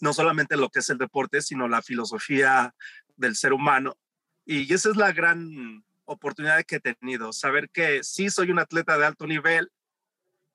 no 0.00 0.12
solamente 0.12 0.56
lo 0.56 0.68
que 0.68 0.80
es 0.80 0.90
el 0.90 0.98
deporte, 0.98 1.42
sino 1.42 1.68
la 1.68 1.82
filosofía 1.82 2.74
del 3.16 3.34
ser 3.34 3.52
humano. 3.52 3.96
Y 4.44 4.72
esa 4.72 4.90
es 4.90 4.96
la 4.96 5.12
gran 5.12 5.84
oportunidad 6.04 6.64
que 6.64 6.76
he 6.76 6.80
tenido, 6.80 7.32
saber 7.32 7.70
que 7.70 8.04
sí 8.04 8.28
soy 8.28 8.50
un 8.50 8.58
atleta 8.58 8.98
de 8.98 9.06
alto 9.06 9.26
nivel, 9.26 9.70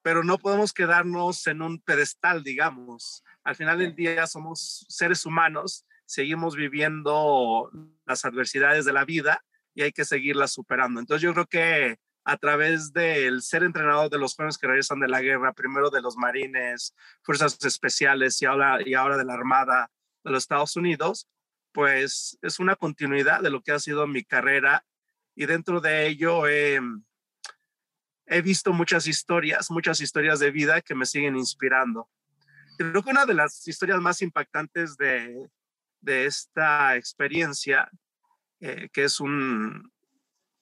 pero 0.01 0.23
no 0.23 0.37
podemos 0.37 0.73
quedarnos 0.73 1.45
en 1.47 1.61
un 1.61 1.81
pedestal, 1.81 2.43
digamos. 2.43 3.23
Al 3.43 3.55
final 3.55 3.79
del 3.79 3.95
día 3.95 4.27
somos 4.27 4.85
seres 4.87 5.25
humanos 5.25 5.85
seguimos 6.09 6.55
viviendo 6.55 7.69
las 8.07 8.25
adversidades 8.25 8.83
de 8.83 8.93
la 8.93 9.05
vida 9.05 9.45
y 9.75 9.83
hay 9.83 9.91
que 9.91 10.05
seguirlas 10.05 10.51
superando. 10.51 10.99
Entonces 10.99 11.21
yo 11.21 11.33
creo 11.33 11.45
que 11.45 11.99
a 12.23 12.37
través 12.37 12.91
del 12.93 13.43
ser 13.43 13.61
entrenador 13.61 14.09
de 14.09 14.17
los 14.17 14.35
jóvenes 14.35 14.57
que 14.57 14.65
regresan 14.65 14.99
de 14.99 15.07
la 15.07 15.21
guerra, 15.21 15.53
primero 15.53 15.91
de 15.91 16.01
los 16.01 16.17
marines, 16.17 16.95
fuerzas 17.21 17.63
especiales 17.63 18.41
y 18.41 18.45
ahora, 18.45 18.79
y 18.83 18.95
ahora 18.95 19.17
de 19.17 19.23
la 19.23 19.35
Armada 19.35 19.91
de 20.23 20.31
los 20.31 20.43
Estados 20.43 20.75
Unidos, 20.75 21.29
pues 21.71 22.39
es 22.41 22.59
una 22.59 22.75
continuidad 22.75 23.41
de 23.41 23.51
lo 23.51 23.61
que 23.61 23.71
ha 23.71 23.79
sido 23.79 24.07
mi 24.07 24.23
carrera 24.23 24.83
y 25.35 25.45
dentro 25.45 25.79
de 25.79 26.07
ello 26.07 26.47
he, 26.47 26.81
visto 28.43 28.73
muchas 28.73 29.05
historias, 29.05 29.69
muchas 29.69 30.01
historias 30.01 30.39
de 30.39 30.49
vida 30.49 30.81
que 30.81 30.95
me 30.95 31.05
siguen 31.05 31.37
inspirando. 31.37 32.09
Creo 32.79 33.03
que 33.03 33.11
una 33.11 33.27
de 33.27 33.35
las 33.35 33.67
historias 33.67 33.99
más 33.99 34.23
impactantes 34.23 34.97
de, 34.97 35.49
de 36.01 36.25
esta 36.25 36.95
experiencia, 36.95 37.89
eh, 38.59 38.89
que 38.91 39.03
es 39.03 39.19
un, 39.19 39.91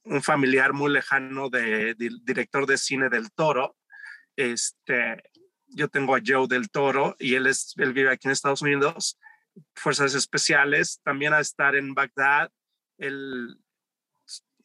un, 0.03 0.21
familiar 0.21 0.73
muy 0.73 0.91
lejano 0.91 1.49
del 1.49 1.95
director 2.23 2.65
de 2.65 2.77
cine 2.77 3.09
del 3.09 3.31
Toro. 3.31 3.77
Este, 4.35 5.23
yo 5.67 5.87
tengo 5.87 6.15
a 6.15 6.21
Joe 6.25 6.47
del 6.47 6.69
Toro 6.69 7.15
y 7.19 7.35
él, 7.35 7.47
es, 7.47 7.73
él 7.77 7.93
vive 7.93 8.11
aquí 8.11 8.27
en 8.27 8.31
Estados 8.31 8.61
Unidos, 8.61 9.19
Fuerzas 9.75 10.13
Especiales, 10.13 11.01
también 11.03 11.33
a 11.33 11.39
estar 11.39 11.75
en 11.75 11.93
Bagdad. 11.93 12.51
Él, 12.97 13.57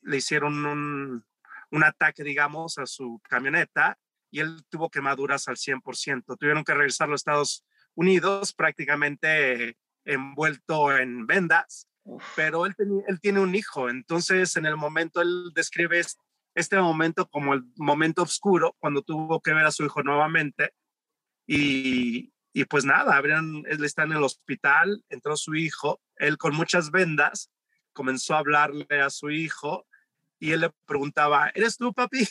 le 0.03 0.17
hicieron 0.17 0.67
un, 0.67 1.25
un 1.71 1.85
ataque, 1.85 2.23
digamos, 2.23 2.79
a 2.79 2.87
su 2.87 3.21
camioneta 3.29 3.99
y 4.31 4.41
él 4.41 4.65
tuvo 4.69 4.91
quemaduras 4.91 5.49
al 5.49 5.57
100%. 5.57 6.37
Tuvieron 6.39 6.65
que 6.65 6.75
regresar 6.75 7.09
a 7.09 7.13
los 7.13 7.21
Estados 7.21 7.65
Unidos 7.95 8.53
prácticamente 8.53 9.77
envuelto 10.05 10.97
en 10.97 11.27
vendas, 11.27 11.89
pero 12.37 12.67
él, 12.67 12.75
él 13.07 13.21
tiene 13.21 13.41
un 13.41 13.55
hijo, 13.55 13.89
entonces 13.89 14.57
en 14.57 14.67
el 14.67 14.77
momento 14.77 15.21
él 15.21 15.53
describe 15.55 16.03
este 16.55 16.79
momento 16.79 17.29
como 17.29 17.55
el 17.55 17.65
momento 17.77 18.23
oscuro, 18.23 18.77
cuando 18.79 19.03
tuvo 19.03 19.41
que 19.41 19.55
ver 19.55 19.65
a 19.65 19.73
su 19.73 19.85
hijo 19.85 20.03
nuevamente, 20.03 20.75
y, 21.47 22.33
y 22.53 22.65
pues 22.65 22.85
nada, 22.85 23.17
abrieron, 23.17 23.65
él 23.67 23.85
está 23.85 24.03
en 24.03 24.13
el 24.13 24.23
hospital, 24.23 25.05
entró 25.09 25.37
su 25.37 25.55
hijo, 25.55 26.01
él 26.17 26.39
con 26.39 26.55
muchas 26.55 26.91
vendas, 26.91 27.51
comenzó 27.93 28.35
a 28.35 28.39
hablarle 28.39 28.87
a 29.01 29.11
su 29.11 29.31
hijo, 29.31 29.87
y 30.39 30.53
él 30.53 30.61
le 30.61 30.71
preguntaba, 30.87 31.51
¿eres 31.55 31.77
tú, 31.77 31.93
papi? 31.93 32.27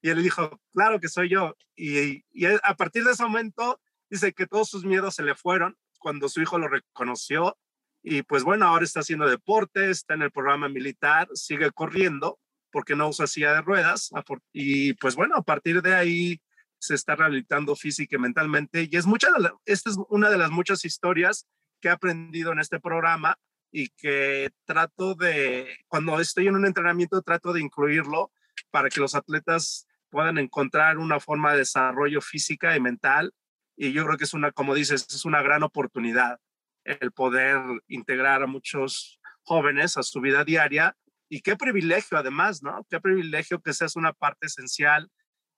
Y 0.00 0.10
él 0.10 0.22
dijo, 0.22 0.60
claro 0.72 1.00
que 1.00 1.08
soy 1.08 1.28
yo. 1.28 1.56
Y, 1.74 2.24
y, 2.30 2.46
a 2.46 2.76
partir 2.76 3.02
de 3.02 3.10
ese 3.10 3.24
momento, 3.24 3.80
dice 4.08 4.32
que 4.32 4.46
todos 4.46 4.68
sus 4.68 4.84
miedos 4.84 5.16
se 5.16 5.24
le 5.24 5.34
fueron 5.34 5.76
cuando 5.98 6.28
su 6.28 6.40
hijo 6.40 6.58
lo 6.58 6.68
reconoció 6.68 7.56
y 8.02 8.22
pues 8.22 8.44
bueno, 8.44 8.66
ahora 8.66 8.84
está 8.84 9.00
haciendo 9.00 9.28
deporte, 9.28 9.90
está 9.90 10.14
en 10.14 10.22
el 10.22 10.30
programa 10.30 10.68
militar, 10.68 11.28
sigue 11.34 11.70
corriendo 11.72 12.38
porque 12.70 12.96
no 12.96 13.08
usa 13.08 13.26
silla 13.26 13.54
de 13.54 13.62
ruedas 13.62 14.10
y 14.52 14.94
pues 14.94 15.16
bueno, 15.16 15.36
a 15.36 15.42
partir 15.42 15.82
de 15.82 15.94
ahí 15.94 16.40
se 16.78 16.94
está 16.94 17.16
rehabilitando 17.16 17.74
física 17.74 18.16
y 18.16 18.20
mentalmente 18.20 18.88
y 18.90 18.96
es 18.96 19.06
mucha 19.06 19.28
esta 19.64 19.90
es 19.90 19.96
una 20.10 20.30
de 20.30 20.38
las 20.38 20.50
muchas 20.50 20.84
historias 20.84 21.46
que 21.80 21.88
he 21.88 21.90
aprendido 21.90 22.52
en 22.52 22.60
este 22.60 22.78
programa 22.80 23.36
y 23.70 23.88
que 23.90 24.50
trato 24.64 25.14
de, 25.14 25.76
cuando 25.88 26.18
estoy 26.20 26.48
en 26.48 26.56
un 26.56 26.66
entrenamiento, 26.66 27.20
trato 27.22 27.52
de 27.52 27.60
incluirlo 27.60 28.32
para 28.70 28.88
que 28.88 29.00
los 29.00 29.14
atletas 29.14 29.86
puedan 30.10 30.38
encontrar 30.38 30.98
una 30.98 31.20
forma 31.20 31.52
de 31.52 31.58
desarrollo 31.58 32.20
física 32.20 32.76
y 32.76 32.80
mental 32.80 33.32
y 33.80 33.92
yo 33.92 34.04
creo 34.04 34.18
que 34.18 34.24
es 34.24 34.34
una, 34.34 34.50
como 34.50 34.74
dices, 34.74 35.06
es 35.08 35.24
una 35.24 35.40
gran 35.40 35.62
oportunidad 35.62 36.40
el 36.84 37.12
poder 37.12 37.60
integrar 37.86 38.42
a 38.42 38.48
muchos 38.48 39.20
jóvenes 39.42 39.96
a 39.96 40.02
su 40.02 40.20
vida 40.20 40.44
diaria 40.44 40.96
y 41.28 41.42
qué 41.42 41.56
privilegio 41.56 42.18
además, 42.18 42.60
¿no? 42.60 42.84
Qué 42.90 43.00
privilegio 43.00 43.60
que 43.60 43.72
seas 43.72 43.94
una 43.94 44.12
parte 44.12 44.46
esencial 44.46 45.08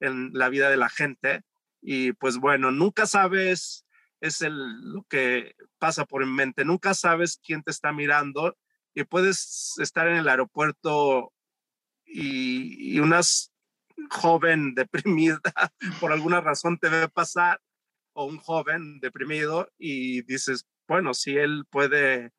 en 0.00 0.32
la 0.34 0.50
vida 0.50 0.68
de 0.68 0.76
la 0.76 0.90
gente 0.90 1.42
y 1.80 2.12
pues 2.12 2.36
bueno, 2.36 2.70
nunca 2.70 3.06
sabes 3.06 3.86
es 4.20 4.42
el, 4.42 4.92
lo 4.92 5.04
que 5.04 5.54
pasa 5.78 6.04
por 6.04 6.26
mi 6.26 6.30
mente, 6.30 6.66
nunca 6.66 6.92
sabes 6.92 7.40
quién 7.42 7.62
te 7.62 7.70
está 7.70 7.90
mirando 7.90 8.54
y 8.92 9.04
puedes 9.04 9.76
estar 9.78 10.06
en 10.08 10.16
el 10.16 10.28
aeropuerto 10.28 11.32
y, 12.04 12.96
y 12.96 13.00
una 13.00 13.22
joven 14.10 14.74
deprimida 14.74 15.40
por 16.00 16.12
alguna 16.12 16.42
razón 16.42 16.76
te 16.76 16.90
ve 16.90 17.08
pasar 17.08 17.58
o 18.20 18.24
un 18.24 18.36
joven 18.36 19.00
deprimido 19.00 19.70
y 19.78 20.20
dices, 20.22 20.66
bueno, 20.86 21.14
si 21.14 21.38
él 21.38 21.64
puede 21.70 22.32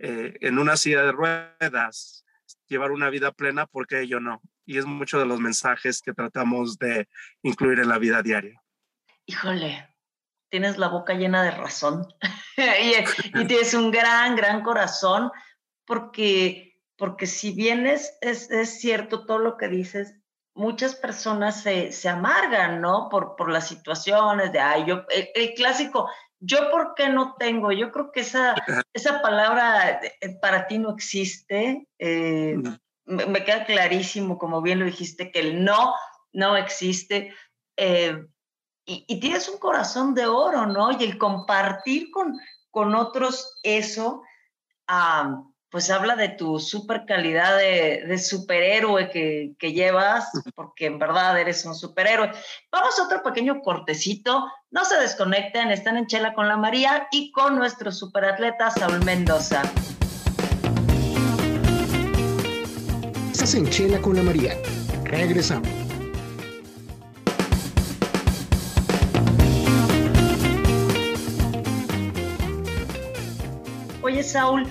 eh, 0.00 0.36
en 0.40 0.58
una 0.58 0.76
silla 0.76 1.04
de 1.04 1.12
ruedas 1.12 2.24
llevar 2.66 2.90
una 2.90 3.10
vida 3.10 3.30
plena, 3.30 3.66
¿por 3.66 3.86
qué 3.86 4.08
yo 4.08 4.18
no? 4.18 4.42
Y 4.66 4.78
es 4.78 4.86
mucho 4.86 5.20
de 5.20 5.26
los 5.26 5.38
mensajes 5.38 6.02
que 6.02 6.12
tratamos 6.12 6.78
de 6.78 7.08
incluir 7.42 7.78
en 7.78 7.88
la 7.88 7.98
vida 7.98 8.22
diaria. 8.22 8.60
Híjole, 9.26 9.88
tienes 10.48 10.78
la 10.78 10.88
boca 10.88 11.14
llena 11.14 11.44
de 11.44 11.52
razón 11.52 12.08
y, 12.56 13.40
y, 13.40 13.46
tienes 13.46 13.72
un 13.74 13.92
gran, 13.92 14.34
gran 14.34 14.64
corazón 14.64 15.30
porque, 15.84 16.82
porque 16.96 17.28
si 17.28 17.52
bien 17.52 17.86
es, 17.86 18.18
es, 18.20 18.50
es 18.50 18.80
cierto 18.80 19.26
todo 19.26 19.38
lo 19.38 19.56
que 19.56 19.68
dices, 19.68 20.16
muchas 20.54 20.94
personas 20.94 21.62
se, 21.62 21.92
se, 21.92 22.08
amargan, 22.08 22.80
¿no? 22.80 23.08
Por, 23.08 23.36
por 23.36 23.50
las 23.50 23.68
situaciones 23.68 24.52
de, 24.52 24.60
ay, 24.60 24.84
yo, 24.86 25.04
el, 25.34 25.54
clásico, 25.54 26.08
yo 26.38 26.70
por 26.70 26.94
qué 26.94 27.08
no 27.08 27.36
tengo, 27.38 27.72
yo 27.72 27.90
creo 27.90 28.10
que 28.12 28.20
esa, 28.20 28.54
esa 28.92 29.22
palabra 29.22 30.00
eh, 30.02 30.38
para 30.40 30.66
ti 30.66 30.78
no 30.78 30.94
existe, 30.94 31.86
eh, 31.98 32.56
me, 33.04 33.26
me, 33.26 33.44
queda 33.44 33.64
clarísimo, 33.64 34.38
como 34.38 34.62
bien 34.62 34.80
lo 34.80 34.84
dijiste, 34.84 35.30
que 35.30 35.40
el 35.40 35.64
no 35.64 35.94
no 36.32 36.56
existe. 36.56 37.34
Eh, 37.76 38.26
y, 38.86 39.20
tienes 39.20 39.48
un 39.48 39.58
corazón 39.58 40.14
de 40.14 40.26
oro, 40.26 40.66
¿no? 40.66 40.90
Y 40.92 41.04
el 41.04 41.16
compartir 41.16 42.10
con, 42.10 42.38
con 42.70 42.94
otros 42.94 43.58
eso, 43.62 44.22
pues 45.70 45.88
habla 45.88 46.16
de 46.16 46.30
tu 46.30 46.58
super 46.58 47.04
calidad 47.06 47.56
de, 47.56 48.18
superhéroe 48.18 49.08
que, 49.10 49.52
que, 49.58 49.72
llevas, 49.72 50.28
porque 50.54 50.86
en 50.86 50.98
verdad 50.98 51.38
eres 51.38 51.64
un 51.64 51.74
superhéroe. 51.74 52.32
Vamos 52.72 52.98
a 52.98 53.04
otro 53.04 53.22
pequeño 53.22 53.60
cortecito, 53.62 54.50
no 54.70 54.84
se 54.84 54.98
desconecten, 54.98 55.70
están 55.70 55.96
en 55.96 56.06
Chela 56.06 56.34
con 56.34 56.48
la 56.48 56.56
María 56.56 57.06
y 57.12 57.30
con 57.30 57.56
nuestro 57.56 57.92
superatleta 57.92 58.70
Saúl 58.70 59.04
Mendoza. 59.04 59.62
Estás 63.30 63.54
en 63.54 63.70
Chela 63.70 64.00
con 64.00 64.16
la 64.16 64.22
María. 64.22 64.56
Regresamos. 65.04 65.68
Oye, 74.02 74.22
Saúl, 74.24 74.66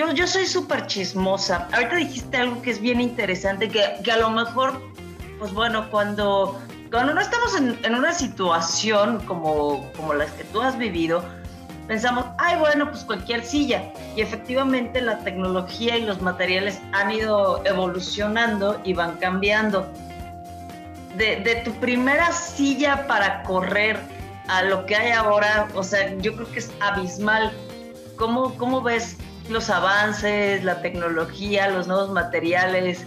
yo, 0.00 0.12
yo 0.14 0.26
soy 0.26 0.46
súper 0.46 0.86
chismosa. 0.86 1.68
Ahorita 1.72 1.96
dijiste 1.96 2.36
algo 2.38 2.62
que 2.62 2.70
es 2.70 2.80
bien 2.80 3.00
interesante, 3.00 3.68
que, 3.68 3.82
que, 4.02 4.10
a 4.10 4.16
lo 4.16 4.30
mejor, 4.30 4.80
pues 5.38 5.52
bueno, 5.52 5.90
cuando, 5.90 6.58
cuando 6.90 7.12
no 7.12 7.20
estamos 7.20 7.54
en, 7.56 7.78
en 7.84 7.94
una 7.94 8.14
situación 8.14 9.20
como, 9.26 9.90
como 9.96 10.14
las 10.14 10.30
que 10.32 10.44
tú 10.44 10.62
has 10.62 10.78
vivido, 10.78 11.22
pensamos, 11.86 12.24
ay, 12.38 12.58
bueno, 12.58 12.90
pues 12.90 13.04
cualquier 13.04 13.44
silla. 13.44 13.92
Y 14.16 14.22
efectivamente 14.22 15.02
la 15.02 15.18
tecnología 15.18 15.98
y 15.98 16.06
los 16.06 16.22
materiales 16.22 16.80
han 16.92 17.10
ido 17.10 17.62
evolucionando 17.66 18.80
y 18.84 18.94
van 18.94 19.18
cambiando. 19.18 19.86
De, 21.16 21.36
de, 21.40 21.56
tu 21.56 21.72
primera 21.72 22.32
silla 22.32 23.06
para 23.06 23.42
correr 23.42 24.00
a 24.48 24.62
lo 24.62 24.86
que 24.86 24.96
hay 24.96 25.12
ahora, 25.12 25.68
o 25.74 25.82
sea, 25.82 26.16
yo 26.18 26.34
creo 26.34 26.50
que 26.50 26.60
es 26.60 26.72
abismal. 26.80 27.52
¿Cómo, 28.16 28.54
cómo 28.56 28.80
ves 28.80 29.16
los 29.50 29.70
avances, 29.70 30.64
la 30.64 30.80
tecnología, 30.82 31.68
los 31.68 31.86
nuevos 31.86 32.10
materiales? 32.10 33.04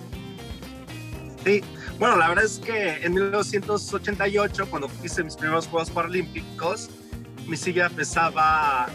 Sí, 1.44 1.64
bueno, 2.00 2.18
la 2.18 2.30
verdad 2.30 2.46
es 2.46 2.60
que 2.60 3.06
en 3.06 3.14
1988, 3.14 4.68
cuando 4.70 4.90
hice 5.04 5.24
mis 5.24 5.36
primeros 5.36 5.68
Juegos 5.68 5.90
Paralímpicos, 5.90 6.90
mi 7.48 7.58
silla 7.58 7.90
pesaba, 7.90 8.88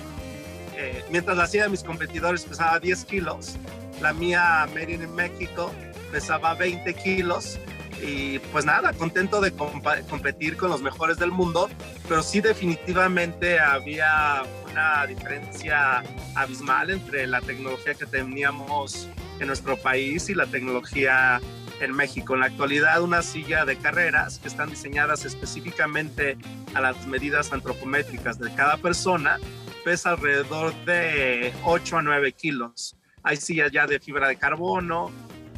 eh, 0.76 1.04
mientras 1.10 1.36
la 1.36 1.46
silla 1.46 1.64
de 1.64 1.70
mis 1.70 1.82
competidores 1.82 2.44
pesaba 2.44 2.78
10 2.78 3.04
kilos, 3.04 3.56
la 4.00 4.12
mía 4.12 4.66
Made 4.74 4.92
in 4.92 5.14
México 5.14 5.72
pesaba 6.12 6.54
20 6.54 6.94
kilos 6.94 7.58
y 8.02 8.38
pues 8.52 8.64
nada, 8.64 8.92
contento 8.92 9.40
de 9.40 9.52
competir 9.52 10.56
con 10.56 10.70
los 10.70 10.82
mejores 10.82 11.18
del 11.18 11.32
mundo, 11.32 11.68
pero 12.08 12.22
sí 12.22 12.40
definitivamente 12.40 13.58
había 13.58 14.42
una 14.78 15.06
diferencia 15.06 16.04
abismal 16.36 16.90
entre 16.90 17.26
la 17.26 17.40
tecnología 17.40 17.94
que 17.94 18.06
teníamos 18.06 19.08
en 19.40 19.48
nuestro 19.48 19.76
país 19.76 20.28
y 20.28 20.34
la 20.34 20.46
tecnología 20.46 21.40
en 21.80 21.92
México. 21.92 22.34
En 22.34 22.40
la 22.40 22.46
actualidad, 22.46 23.02
una 23.02 23.22
silla 23.22 23.64
de 23.64 23.76
carreras 23.76 24.38
que 24.38 24.46
están 24.46 24.70
diseñadas 24.70 25.24
específicamente 25.24 26.36
a 26.74 26.80
las 26.80 27.06
medidas 27.06 27.52
antropométricas 27.52 28.38
de 28.38 28.54
cada 28.54 28.76
persona 28.76 29.38
pesa 29.84 30.10
alrededor 30.10 30.72
de 30.84 31.52
8 31.64 31.98
a 31.98 32.02
9 32.02 32.32
kilos. 32.32 32.96
Hay 33.24 33.36
sillas 33.36 33.72
ya 33.72 33.86
de 33.86 33.98
fibra 33.98 34.28
de 34.28 34.36
carbono, 34.36 35.10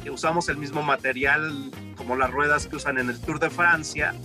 usamos 0.09 0.49
el 0.49 0.57
mismo 0.57 0.81
material 0.81 1.69
como 1.95 2.15
las 2.15 2.31
ruedas 2.31 2.65
que 2.65 2.75
usan 2.75 2.97
en 2.97 3.09
el 3.09 3.21
Tour 3.21 3.39
de 3.39 3.51
Francia. 3.51 4.15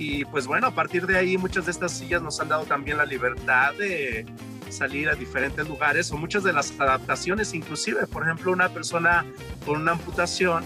Y 0.00 0.24
pues 0.24 0.46
bueno, 0.46 0.66
a 0.66 0.70
partir 0.70 1.06
de 1.06 1.18
ahí 1.18 1.36
muchas 1.36 1.66
de 1.66 1.72
estas 1.72 1.92
sillas 1.92 2.22
nos 2.22 2.40
han 2.40 2.48
dado 2.48 2.64
también 2.64 2.96
la 2.96 3.04
libertad 3.04 3.74
de 3.74 4.24
salir 4.70 5.10
a 5.10 5.14
diferentes 5.14 5.68
lugares 5.68 6.10
o 6.10 6.16
muchas 6.16 6.42
de 6.42 6.54
las 6.54 6.72
adaptaciones 6.80 7.52
inclusive. 7.52 8.06
Por 8.06 8.22
ejemplo, 8.22 8.50
una 8.50 8.70
persona 8.70 9.26
con 9.66 9.82
una 9.82 9.92
amputación, 9.92 10.64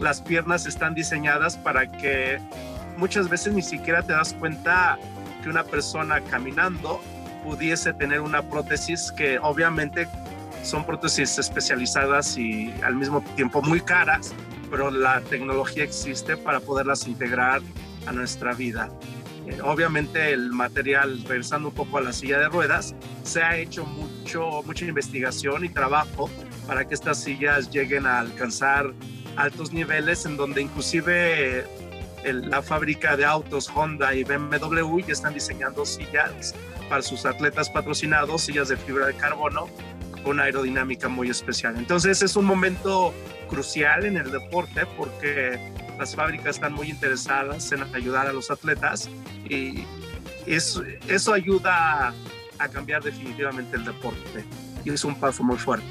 las 0.00 0.22
piernas 0.22 0.64
están 0.64 0.94
diseñadas 0.94 1.58
para 1.58 1.92
que 1.92 2.40
muchas 2.96 3.28
veces 3.28 3.52
ni 3.52 3.60
siquiera 3.60 4.02
te 4.02 4.14
das 4.14 4.32
cuenta 4.32 4.98
que 5.42 5.50
una 5.50 5.64
persona 5.64 6.22
caminando 6.22 7.02
pudiese 7.44 7.92
tener 7.92 8.22
una 8.22 8.48
prótesis 8.48 9.12
que 9.12 9.38
obviamente 9.40 10.08
son 10.62 10.86
prótesis 10.86 11.38
especializadas 11.38 12.38
y 12.38 12.72
al 12.82 12.94
mismo 12.94 13.22
tiempo 13.36 13.60
muy 13.60 13.82
caras, 13.82 14.32
pero 14.70 14.90
la 14.90 15.20
tecnología 15.20 15.84
existe 15.84 16.38
para 16.38 16.60
poderlas 16.60 17.06
integrar 17.06 17.60
a 18.06 18.12
nuestra 18.12 18.54
vida. 18.54 18.90
Eh, 19.46 19.58
obviamente 19.62 20.32
el 20.32 20.50
material, 20.52 21.22
regresando 21.24 21.68
un 21.68 21.74
poco 21.74 21.98
a 21.98 22.00
la 22.00 22.12
silla 22.12 22.38
de 22.38 22.48
ruedas, 22.48 22.94
se 23.22 23.42
ha 23.42 23.56
hecho 23.56 23.84
mucho, 23.84 24.62
mucha 24.64 24.86
investigación 24.86 25.64
y 25.64 25.68
trabajo 25.68 26.30
para 26.66 26.86
que 26.86 26.94
estas 26.94 27.22
sillas 27.22 27.70
lleguen 27.70 28.06
a 28.06 28.20
alcanzar 28.20 28.92
altos 29.36 29.72
niveles 29.72 30.24
en 30.24 30.36
donde 30.36 30.62
inclusive 30.62 31.66
la 32.24 32.62
fábrica 32.62 33.16
de 33.16 33.24
autos 33.24 33.70
Honda 33.74 34.14
y 34.14 34.24
BMW 34.24 35.00
ya 35.00 35.12
están 35.12 35.34
diseñando 35.34 35.84
sillas 35.84 36.54
para 36.88 37.02
sus 37.02 37.26
atletas 37.26 37.68
patrocinados, 37.68 38.42
sillas 38.42 38.68
de 38.68 38.76
fibra 38.78 39.06
de 39.06 39.14
carbono, 39.14 39.68
una 40.24 40.44
aerodinámica 40.44 41.08
muy 41.08 41.28
especial. 41.28 41.76
Entonces 41.76 42.22
es 42.22 42.36
un 42.36 42.46
momento 42.46 43.12
crucial 43.48 44.06
en 44.06 44.16
el 44.16 44.30
deporte 44.30 44.86
porque 44.96 45.73
las 45.98 46.14
fábricas 46.14 46.56
están 46.56 46.72
muy 46.72 46.90
interesadas 46.90 47.70
en 47.72 47.82
ayudar 47.94 48.26
a 48.26 48.32
los 48.32 48.50
atletas 48.50 49.08
y 49.48 49.84
eso, 50.46 50.82
eso 51.08 51.32
ayuda 51.32 52.14
a 52.58 52.68
cambiar 52.68 53.02
definitivamente 53.02 53.76
el 53.76 53.84
deporte 53.84 54.44
y 54.84 54.90
es 54.90 55.04
un 55.04 55.14
paso 55.18 55.42
muy 55.42 55.56
fuerte. 55.56 55.86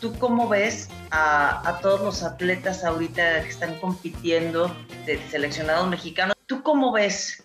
¿Tú 0.00 0.12
cómo 0.18 0.48
ves 0.48 0.88
a, 1.10 1.68
a, 1.68 1.78
todos 1.78 2.00
los 2.00 2.22
atletas 2.22 2.84
ahorita 2.84 3.42
que 3.42 3.48
están 3.48 3.78
compitiendo 3.78 4.74
de 5.06 5.20
seleccionados 5.30 5.88
mexicanos? 5.88 6.34
¿Tú 6.46 6.62
cómo 6.62 6.92
ves? 6.92 7.44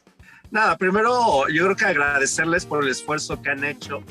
Nada, 0.50 0.76
primero 0.78 1.48
yo 1.50 1.66
creo 1.66 1.76
que 1.76 1.86
agradecerles 1.86 2.66
por 2.66 2.84
el 2.84 2.90
esfuerzo 2.90 3.42
que 3.42 3.52
han 3.52 3.64
hecho 3.64 4.02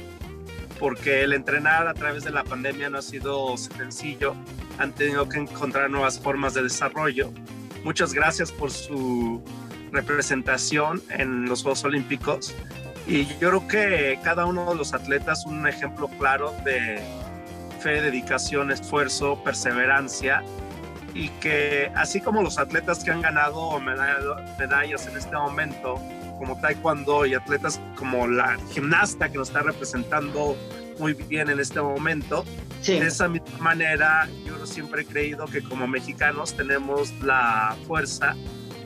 porque 0.79 1.23
el 1.23 1.33
entrenar 1.33 1.89
a 1.89 1.95
través 1.95 2.25
de 2.25 2.31
la 2.31 2.45
pandemia 2.45 2.91
no 2.91 2.99
ha 2.99 3.03
sido 3.03 3.57
sencillo, 3.57 4.35
han 4.79 4.93
tenido 4.93 5.29
que 5.29 5.39
encontrar 5.39 5.91
nuevas 5.91 6.21
formas 6.21 6.55
de 6.55 6.63
desarrollo. 6.63 7.33
Muchas 7.87 8.13
gracias 8.13 8.51
por 8.51 8.73
su 8.73 9.41
representación 9.93 11.01
en 11.09 11.45
los 11.45 11.63
Juegos 11.63 11.85
Olímpicos 11.85 12.53
y 13.07 13.27
yo 13.27 13.49
creo 13.51 13.69
que 13.69 14.19
cada 14.25 14.45
uno 14.45 14.69
de 14.71 14.75
los 14.75 14.93
atletas 14.93 15.39
es 15.39 15.47
un 15.47 15.69
ejemplo 15.69 16.09
claro 16.19 16.53
de 16.65 17.01
fe, 17.79 18.01
dedicación, 18.01 18.73
esfuerzo, 18.73 19.41
perseverancia 19.45 20.43
y 21.15 21.29
que 21.39 21.93
así 21.95 22.21
como 22.21 22.43
los 22.43 22.59
atletas 22.59 23.05
que 23.05 23.13
han 23.13 23.23
ganado 23.23 23.79
medallas 23.79 25.07
en 25.07 25.17
este 25.17 25.37
momento, 25.37 25.95
como 26.39 26.61
taekwondo 26.61 27.25
y 27.25 27.35
atletas 27.35 27.81
como 27.97 28.27
la 28.27 28.59
gimnasta 28.73 29.29
que 29.29 29.39
nos 29.39 29.51
está 29.51 29.63
representando 29.63 30.57
muy 30.99 31.13
bien 31.15 31.51
en 31.51 31.61
este 31.61 31.81
momento. 31.81 32.45
De 32.85 33.07
esa 33.07 33.29
misma 33.29 33.59
manera, 33.59 34.29
siempre 34.67 35.03
he 35.03 35.05
creído 35.05 35.47
que 35.47 35.63
como 35.63 35.87
mexicanos 35.87 36.57
tenemos 36.57 37.13
la 37.23 37.77
fuerza, 37.87 38.37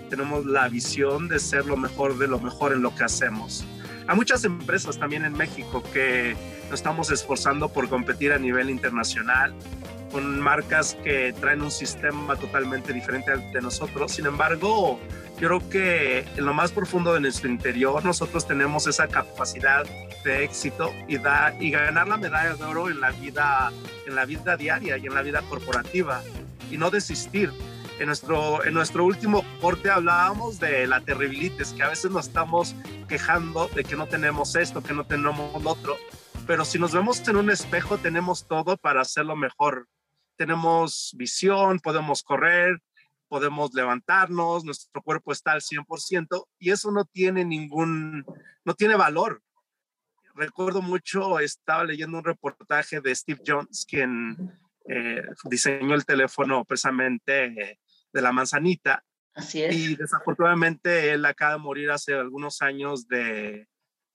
tenemos 0.08 0.46
la 0.46 0.68
visión 0.68 1.28
de 1.28 1.38
ser 1.38 1.66
lo 1.66 1.76
mejor 1.76 2.18
de 2.18 2.28
lo 2.28 2.38
mejor 2.38 2.72
en 2.72 2.82
lo 2.82 2.94
que 2.94 3.04
hacemos. 3.04 3.64
Hay 4.06 4.16
muchas 4.16 4.44
empresas 4.44 4.98
también 4.98 5.24
en 5.24 5.32
México 5.32 5.82
que 5.92 6.36
nos 6.64 6.80
estamos 6.80 7.10
esforzando 7.10 7.68
por 7.68 7.88
competir 7.88 8.32
a 8.32 8.38
nivel 8.38 8.70
internacional 8.70 9.54
con 10.10 10.40
marcas 10.40 10.96
que 11.02 11.32
traen 11.40 11.62
un 11.62 11.70
sistema 11.70 12.36
totalmente 12.36 12.92
diferente 12.92 13.30
al 13.30 13.52
de 13.52 13.60
nosotros. 13.60 14.12
Sin 14.12 14.26
embargo, 14.26 14.98
yo 15.38 15.48
creo 15.48 15.70
que 15.70 16.18
en 16.36 16.44
lo 16.44 16.52
más 16.52 16.72
profundo 16.72 17.14
de 17.14 17.20
nuestro 17.20 17.48
interior 17.48 18.04
nosotros 18.04 18.46
tenemos 18.46 18.86
esa 18.86 19.08
capacidad 19.08 19.84
de 20.24 20.44
éxito 20.44 20.92
y, 21.08 21.16
da, 21.18 21.54
y 21.58 21.70
ganar 21.70 22.08
la 22.08 22.16
medalla 22.16 22.54
de 22.54 22.64
oro 22.64 22.90
en 22.90 23.00
la, 23.00 23.10
vida, 23.10 23.72
en 24.06 24.14
la 24.14 24.24
vida 24.26 24.56
diaria 24.56 24.98
y 24.98 25.06
en 25.06 25.14
la 25.14 25.22
vida 25.22 25.42
corporativa 25.48 26.22
y 26.70 26.76
no 26.76 26.90
desistir. 26.90 27.50
En 27.98 28.06
nuestro, 28.06 28.64
en 28.64 28.72
nuestro 28.72 29.04
último 29.04 29.44
corte 29.60 29.90
hablábamos 29.90 30.58
de 30.58 30.86
la 30.86 31.02
terribilitis, 31.02 31.74
que 31.74 31.82
a 31.82 31.88
veces 31.88 32.10
nos 32.10 32.28
estamos 32.28 32.74
quejando 33.08 33.68
de 33.68 33.84
que 33.84 33.94
no 33.94 34.06
tenemos 34.06 34.56
esto, 34.56 34.82
que 34.82 34.94
no 34.94 35.04
tenemos 35.04 35.62
lo 35.62 35.70
otro, 35.70 35.96
pero 36.46 36.64
si 36.64 36.78
nos 36.78 36.92
vemos 36.92 37.26
en 37.28 37.36
un 37.36 37.50
espejo 37.50 37.98
tenemos 37.98 38.48
todo 38.48 38.76
para 38.76 39.02
hacerlo 39.02 39.36
mejor. 39.36 39.86
Tenemos 40.40 41.12
visión, 41.18 41.80
podemos 41.80 42.22
correr, 42.22 42.80
podemos 43.28 43.74
levantarnos, 43.74 44.64
nuestro 44.64 45.02
cuerpo 45.02 45.32
está 45.32 45.52
al 45.52 45.60
100% 45.60 46.46
y 46.58 46.70
eso 46.70 46.90
no 46.90 47.04
tiene 47.04 47.44
ningún, 47.44 48.24
no 48.64 48.72
tiene 48.72 48.94
valor. 48.94 49.42
Recuerdo 50.34 50.80
mucho, 50.80 51.40
estaba 51.40 51.84
leyendo 51.84 52.16
un 52.16 52.24
reportaje 52.24 53.02
de 53.02 53.14
Steve 53.14 53.42
Jones, 53.46 53.84
quien 53.86 54.58
eh, 54.88 55.26
diseñó 55.44 55.94
el 55.94 56.06
teléfono 56.06 56.64
precisamente 56.64 57.78
de 58.10 58.22
la 58.22 58.32
manzanita, 58.32 59.04
Así 59.34 59.62
es. 59.62 59.76
Y 59.76 59.94
desafortunadamente 59.94 61.12
él 61.12 61.26
acaba 61.26 61.52
de 61.52 61.58
morir 61.58 61.90
hace 61.90 62.14
algunos 62.14 62.62
años 62.62 63.06
de, 63.08 63.68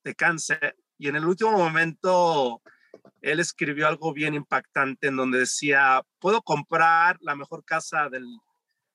de 0.03 0.15
cáncer. 0.15 0.75
Y 0.97 1.07
en 1.07 1.17
el 1.17 1.25
último 1.25 1.51
momento 1.51 2.63
él 3.25 3.39
escribió 3.39 3.87
algo 3.87 4.13
bien 4.13 4.35
impactante 4.35 5.07
en 5.07 5.15
donde 5.15 5.39
decía, 5.39 6.03
puedo 6.19 6.43
comprar 6.43 7.17
la 7.21 7.35
mejor 7.35 7.65
casa 7.65 8.07
del 8.07 8.23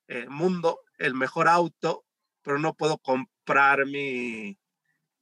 eh, 0.07 0.29
mundo, 0.29 0.79
el 0.99 1.14
mejor 1.14 1.49
auto, 1.49 2.05
pero 2.40 2.57
no 2.61 2.75
puedo 2.75 2.99
comprar 2.99 3.87
mi 3.87 4.57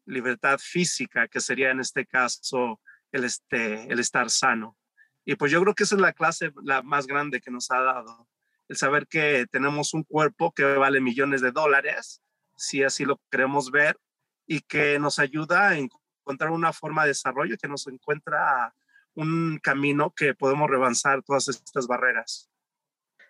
libertad 0.04 0.58
física, 0.58 1.26
que 1.26 1.40
sería 1.40 1.70
en 1.70 1.80
este 1.80 2.04
caso 2.04 2.82
el, 3.10 3.24
este, 3.24 3.90
estar 3.98 4.28
sano. 4.28 4.76
Y 5.24 5.36
pues 5.36 5.50
yo 5.50 5.62
creo 5.62 5.74
que 5.74 5.84
esa 5.84 5.94
es 5.94 6.02
la 6.02 6.12
clase 6.12 6.52
la 6.62 6.82
más 6.82 7.06
grande 7.06 7.40
que 7.40 7.50
nos 7.50 7.70
ha 7.70 7.80
dado, 7.80 8.28
el 8.68 8.76
saber 8.76 9.06
que 9.06 9.46
tenemos 9.50 9.94
un 9.94 10.02
cuerpo 10.02 10.52
que 10.52 10.64
vale 10.64 11.00
millones 11.00 11.40
de 11.40 11.50
dólares, 11.50 12.20
si 12.56 12.82
así 12.82 13.06
lo 13.06 13.18
queremos 13.30 13.70
ver, 13.70 13.98
y 14.46 14.60
que 14.60 14.98
nos 14.98 15.18
ayuda 15.18 15.70
a 15.70 15.78
encontrar 15.78 16.50
una 16.50 16.74
forma 16.74 17.04
de 17.04 17.08
desarrollo 17.08 17.56
que 17.56 17.68
nos 17.68 17.86
encuentra 17.86 18.74
un 19.18 19.58
camino 19.62 20.14
que 20.14 20.34
podemos 20.34 20.70
revanzar 20.70 21.22
todas 21.22 21.48
estas 21.48 21.86
barreras. 21.86 22.48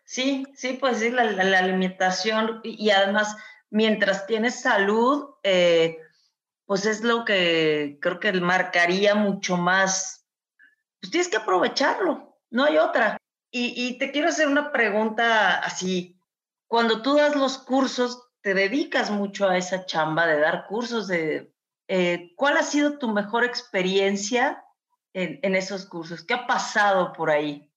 Sí, 0.05 0.47
sí, 0.55 0.75
pues 0.75 0.99
sí, 0.99 1.11
la, 1.11 1.25
la, 1.25 1.63
limitación 1.63 2.61
y 2.63 2.91
además 2.91 3.37
mientras 3.71 4.27
tienes 4.27 4.61
salud, 4.61 5.35
eh, 5.43 5.99
pues 6.67 6.87
es 6.87 7.03
lo 7.03 7.25
que 7.25 7.99
creo 8.01 8.21
que 8.21 8.33
marcaría 8.33 9.15
mucho 9.15 9.57
más. 9.57 10.27
Pues 11.01 11.11
tienes 11.11 11.29
que 11.29 11.37
aprovecharlo, 11.37 12.39
no 12.51 12.65
hay 12.65 12.79
otra. 12.79 13.19
Y, 13.51 13.75
y 13.77 13.99
te 13.99 14.11
quiero 14.13 14.29
hacer 14.29 14.49
una 14.49 14.73
pregunta 14.73 15.59
así. 15.59 16.21
Cuando 16.67 17.03
tú 17.03 17.17
das 17.17 17.35
los 17.35 17.59
cursos, 17.59 18.29
te 18.43 18.53
dedicas 18.55 19.11
mucho 19.11 19.49
a 19.49 19.57
esa 19.57 19.87
chamba 19.87 20.27
de 20.27 20.39
dar 20.39 20.67
cursos 20.67 21.09
de 21.09 21.53
eh, 21.89 22.35
¿cuál 22.37 22.59
ha 22.59 22.63
sido 22.63 22.99
tu 22.99 23.09
mejor 23.09 23.45
experiencia 23.45 24.63
en, 25.19 25.55
esos 25.55 25.87
cursos? 25.87 26.25
¿Qué 26.25 26.35
ha 26.35 26.47
pasado 26.47 27.13
por 27.13 27.31
ahí? 27.31 27.71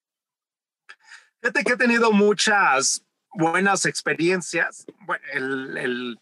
Fíjate 1.42 1.64
que 1.64 1.74
he 1.74 1.78
tenido 1.78 2.12
muchas 2.12 3.04
buenas 3.34 3.86
experiencias. 3.86 4.86
el, 5.34 6.20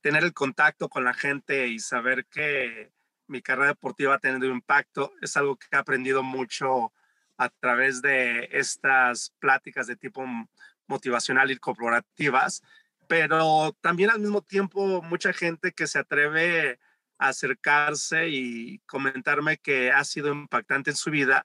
tener 0.00 0.24
el 0.24 0.32
contacto 0.32 0.88
con 0.88 1.04
la 1.04 1.14
gente 1.14 1.68
y 1.68 1.78
saber 1.78 2.26
que 2.26 2.92
mi 3.26 3.40
carrera 3.40 3.68
deportiva 3.68 4.14
ha 4.14 4.18
tenido 4.18 4.46
impacto 4.46 5.12
es 5.20 5.36
algo 5.36 5.56
que 5.56 5.66
he 5.72 5.76
aprendido 5.76 6.22
mucho 6.22 6.92
a 7.38 7.48
través 7.48 8.02
de 8.02 8.48
estas 8.52 9.32
pláticas 9.38 9.86
de 9.86 9.96
tipo 9.96 10.24
motivacional 10.86 11.50
y 11.50 11.56
corporativas, 11.56 12.62
pero 13.08 13.76
también 13.80 14.10
al 14.10 14.20
mismo 14.20 14.42
tiempo 14.42 15.02
mucha 15.02 15.32
gente 15.32 15.72
que 15.72 15.86
se 15.86 15.98
atreve 15.98 16.78
acercarse 17.28 18.28
y 18.28 18.78
comentarme 18.80 19.58
que 19.58 19.90
ha 19.90 20.04
sido 20.04 20.32
impactante 20.32 20.90
en 20.90 20.96
su 20.96 21.10
vida 21.10 21.44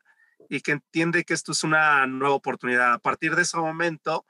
y 0.50 0.62
que 0.62 0.74
entiende 0.74 1.24
que 1.24 1.34
esto 1.34 1.52
es 1.52 1.64
una 1.64 2.06
nueva 2.08 2.36
oportunidad. 2.36 2.94
A 2.94 3.00
partir 3.00 3.36
de 3.36 3.42
ese 3.42 3.58
momento 3.58 4.26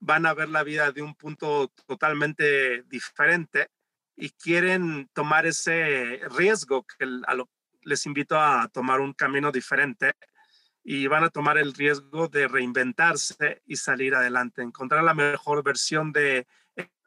van 0.00 0.26
a 0.26 0.34
ver 0.34 0.48
la 0.48 0.62
vida 0.62 0.92
de 0.92 1.02
un 1.02 1.14
punto 1.14 1.72
totalmente 1.86 2.82
diferente 2.84 3.68
y 4.16 4.30
quieren 4.30 5.08
tomar 5.12 5.46
ese 5.46 6.20
riesgo 6.36 6.84
que 6.84 7.06
les 7.82 8.06
invito 8.06 8.38
a 8.38 8.68
tomar 8.68 9.00
un 9.00 9.12
camino 9.12 9.52
diferente 9.52 10.12
y 10.84 11.06
van 11.06 11.24
a 11.24 11.30
tomar 11.30 11.58
el 11.58 11.74
riesgo 11.74 12.28
de 12.28 12.48
reinventarse 12.48 13.62
y 13.66 13.76
salir 13.76 14.14
adelante, 14.14 14.62
encontrar 14.62 15.04
la 15.04 15.14
mejor 15.14 15.62
versión 15.62 16.12
de 16.12 16.46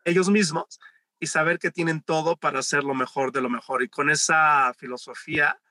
ellos 0.05 0.29
mismos 0.29 0.79
y 1.21 1.27
saber 1.27 1.59
que 1.59 1.69
tienen 1.69 2.01
todo 2.01 2.35
para 2.35 2.59
hacer 2.59 2.83
lo 2.83 2.95
mejor 2.95 3.31
de 3.31 3.41
lo 3.41 3.49
mejor. 3.49 3.83
Y 3.83 3.89
con 3.89 4.09
esa 4.09 4.73
filosofía 4.73 5.61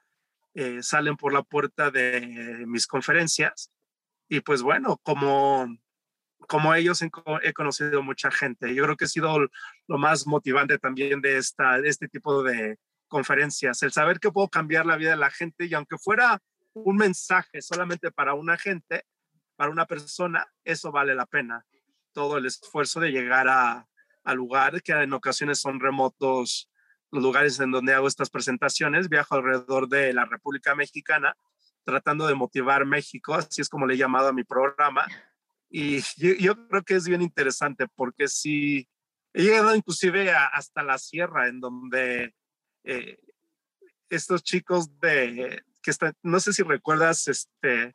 eh, 0.54 0.80
salen 0.80 1.16
por 1.16 1.32
la 1.32 1.42
puerta 1.42 1.90
de 1.90 2.64
mis 2.68 2.86
conferencias. 2.86 3.72
Y 4.28 4.42
pues 4.42 4.62
bueno, 4.62 4.98
como, 5.02 5.76
como 6.46 6.72
ellos 6.72 7.02
he, 7.02 7.52
conocido 7.52 8.00
mucha 8.00 8.30
gente. 8.30 8.72
Yo 8.72 8.84
creo 8.84 8.96
que 8.96 9.06
ha 9.06 9.08
sido 9.08 9.38
lo 9.88 9.98
más 9.98 10.24
motivante 10.24 10.78
también 10.78 11.20
de, 11.20 11.38
esta, 11.38 11.80
de 11.80 11.88
este 11.88 12.06
tipo 12.06 12.44
de 12.44 12.78
conferencias, 13.08 13.82
el 13.82 13.90
saber 13.90 14.20
que 14.20 14.30
puedo 14.30 14.48
cambiar 14.48 14.86
la 14.86 14.96
vida 14.96 15.10
de 15.10 15.16
la 15.16 15.32
gente 15.32 15.66
y 15.66 15.74
aunque 15.74 15.98
fuera 15.98 16.40
un 16.74 16.96
mensaje 16.96 17.60
solamente 17.60 18.12
para 18.12 18.34
una 18.34 18.56
gente, 18.56 19.04
para 19.56 19.72
una 19.72 19.84
persona, 19.84 20.46
eso 20.62 20.92
vale 20.92 21.16
la 21.16 21.26
pena. 21.26 21.66
Todo 22.12 22.38
el 22.38 22.46
esfuerzo 22.46 23.00
de 23.00 23.10
llegar 23.10 23.48
a, 23.48 23.89
a 24.30 24.34
lugares 24.34 24.82
que 24.82 24.92
en 24.92 25.12
ocasiones 25.12 25.60
son 25.60 25.80
remotos, 25.80 26.70
los 27.10 27.22
lugares 27.22 27.58
en 27.60 27.70
donde 27.70 27.94
hago 27.94 28.08
estas 28.08 28.30
presentaciones. 28.30 29.08
Viajo 29.08 29.34
alrededor 29.34 29.88
de 29.88 30.12
la 30.12 30.24
República 30.24 30.74
Mexicana 30.74 31.36
tratando 31.84 32.26
de 32.26 32.34
motivar 32.34 32.84
México, 32.84 33.34
así 33.34 33.60
es 33.60 33.68
como 33.68 33.86
le 33.86 33.94
he 33.94 33.98
llamado 33.98 34.28
a 34.28 34.32
mi 34.32 34.44
programa. 34.44 35.06
Y 35.70 36.00
yo, 36.16 36.68
creo 36.68 36.82
que 36.82 36.94
es 36.96 37.06
bien 37.06 37.22
interesante 37.22 37.86
porque 37.94 38.28
si 38.28 38.88
he 39.32 39.42
llegado 39.42 39.74
inclusive 39.74 40.32
hasta 40.32 40.82
la 40.82 40.98
sierra, 40.98 41.48
en 41.48 41.60
donde 41.60 42.34
eh, 42.84 43.18
estos 44.08 44.42
chicos 44.42 44.98
de, 45.00 45.62
que 45.82 45.90
están, 45.90 46.14
no 46.22 46.40
sé 46.40 46.52
si 46.52 46.62
recuerdas, 46.62 47.28
este, 47.28 47.94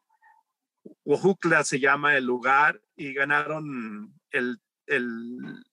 Ojucla 1.03 1.63
se 1.63 1.79
llama 1.79 2.15
el 2.15 2.25
lugar 2.25 2.81
y 2.95 3.13
ganaron 3.13 4.13
el, 4.31 4.59
el 4.87 5.65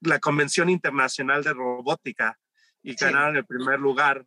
la 0.00 0.18
Convención 0.18 0.68
Internacional 0.68 1.42
de 1.42 1.52
Robótica 1.52 2.38
y 2.82 2.94
ganaron 2.94 3.36
el 3.36 3.46
primer 3.46 3.80
lugar. 3.80 4.26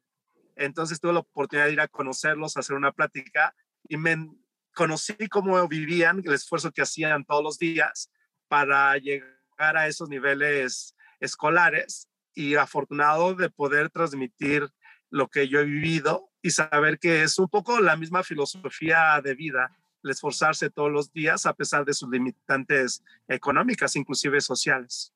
Entonces 0.55 0.99
tuve 0.99 1.13
la 1.13 1.19
oportunidad 1.19 1.67
de 1.67 1.73
ir 1.73 1.81
a 1.81 1.88
conocerlos, 1.88 2.57
a 2.57 2.62
hacer 2.62 2.75
una 2.75 2.91
plática 2.91 3.55
y 3.88 3.97
me 3.97 4.29
conocí 4.73 5.15
cómo 5.29 5.67
vivían, 5.67 6.21
el 6.25 6.33
esfuerzo 6.33 6.71
que 6.71 6.81
hacían 6.81 7.25
todos 7.25 7.43
los 7.43 7.57
días 7.57 8.12
para 8.47 8.97
llegar 8.97 9.77
a 9.77 9.88
esos 9.88 10.10
niveles 10.10 10.95
escolares 11.19 12.10
y 12.33 12.55
afortunado 12.55 13.33
de 13.33 13.49
poder 13.49 13.89
transmitir 13.89 14.69
lo 15.10 15.27
que 15.29 15.47
yo 15.47 15.60
he 15.60 15.65
vivido 15.65 16.29
y 16.41 16.51
saber 16.51 16.99
que 16.99 17.23
es 17.23 17.39
un 17.39 17.47
poco 17.47 17.79
la 17.79 17.95
misma 17.95 18.23
filosofía 18.23 19.19
de 19.23 19.36
vida 19.36 19.75
el 20.03 20.12
esforzarse 20.12 20.69
todos 20.69 20.91
los 20.91 21.12
días 21.12 21.45
a 21.45 21.53
pesar 21.53 21.86
de 21.86 21.93
sus 21.93 22.10
limitantes 22.10 23.03
económicas, 23.27 23.95
inclusive 23.95 24.41
sociales. 24.41 25.13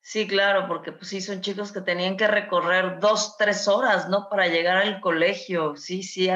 Sí, 0.00 0.26
claro, 0.26 0.66
porque 0.66 0.90
pues 0.90 1.08
sí, 1.08 1.20
son 1.20 1.40
chicos 1.40 1.70
que 1.70 1.80
tenían 1.80 2.16
que 2.16 2.26
recorrer 2.26 2.98
dos, 2.98 3.36
tres 3.36 3.68
horas, 3.68 4.08
¿no? 4.08 4.28
Para 4.28 4.48
llegar 4.48 4.78
al 4.78 5.00
colegio, 5.00 5.76
sí, 5.76 6.02
sí, 6.02 6.28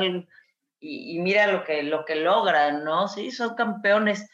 y, 0.79 1.19
mira 1.19 1.49
lo 1.49 1.65
que, 1.65 1.83
lo 1.83 2.05
que 2.05 2.15
logran, 2.15 2.85
¿no? 2.85 3.09
Sí, 3.09 3.33
son 3.33 3.57
campeones. 3.57 4.29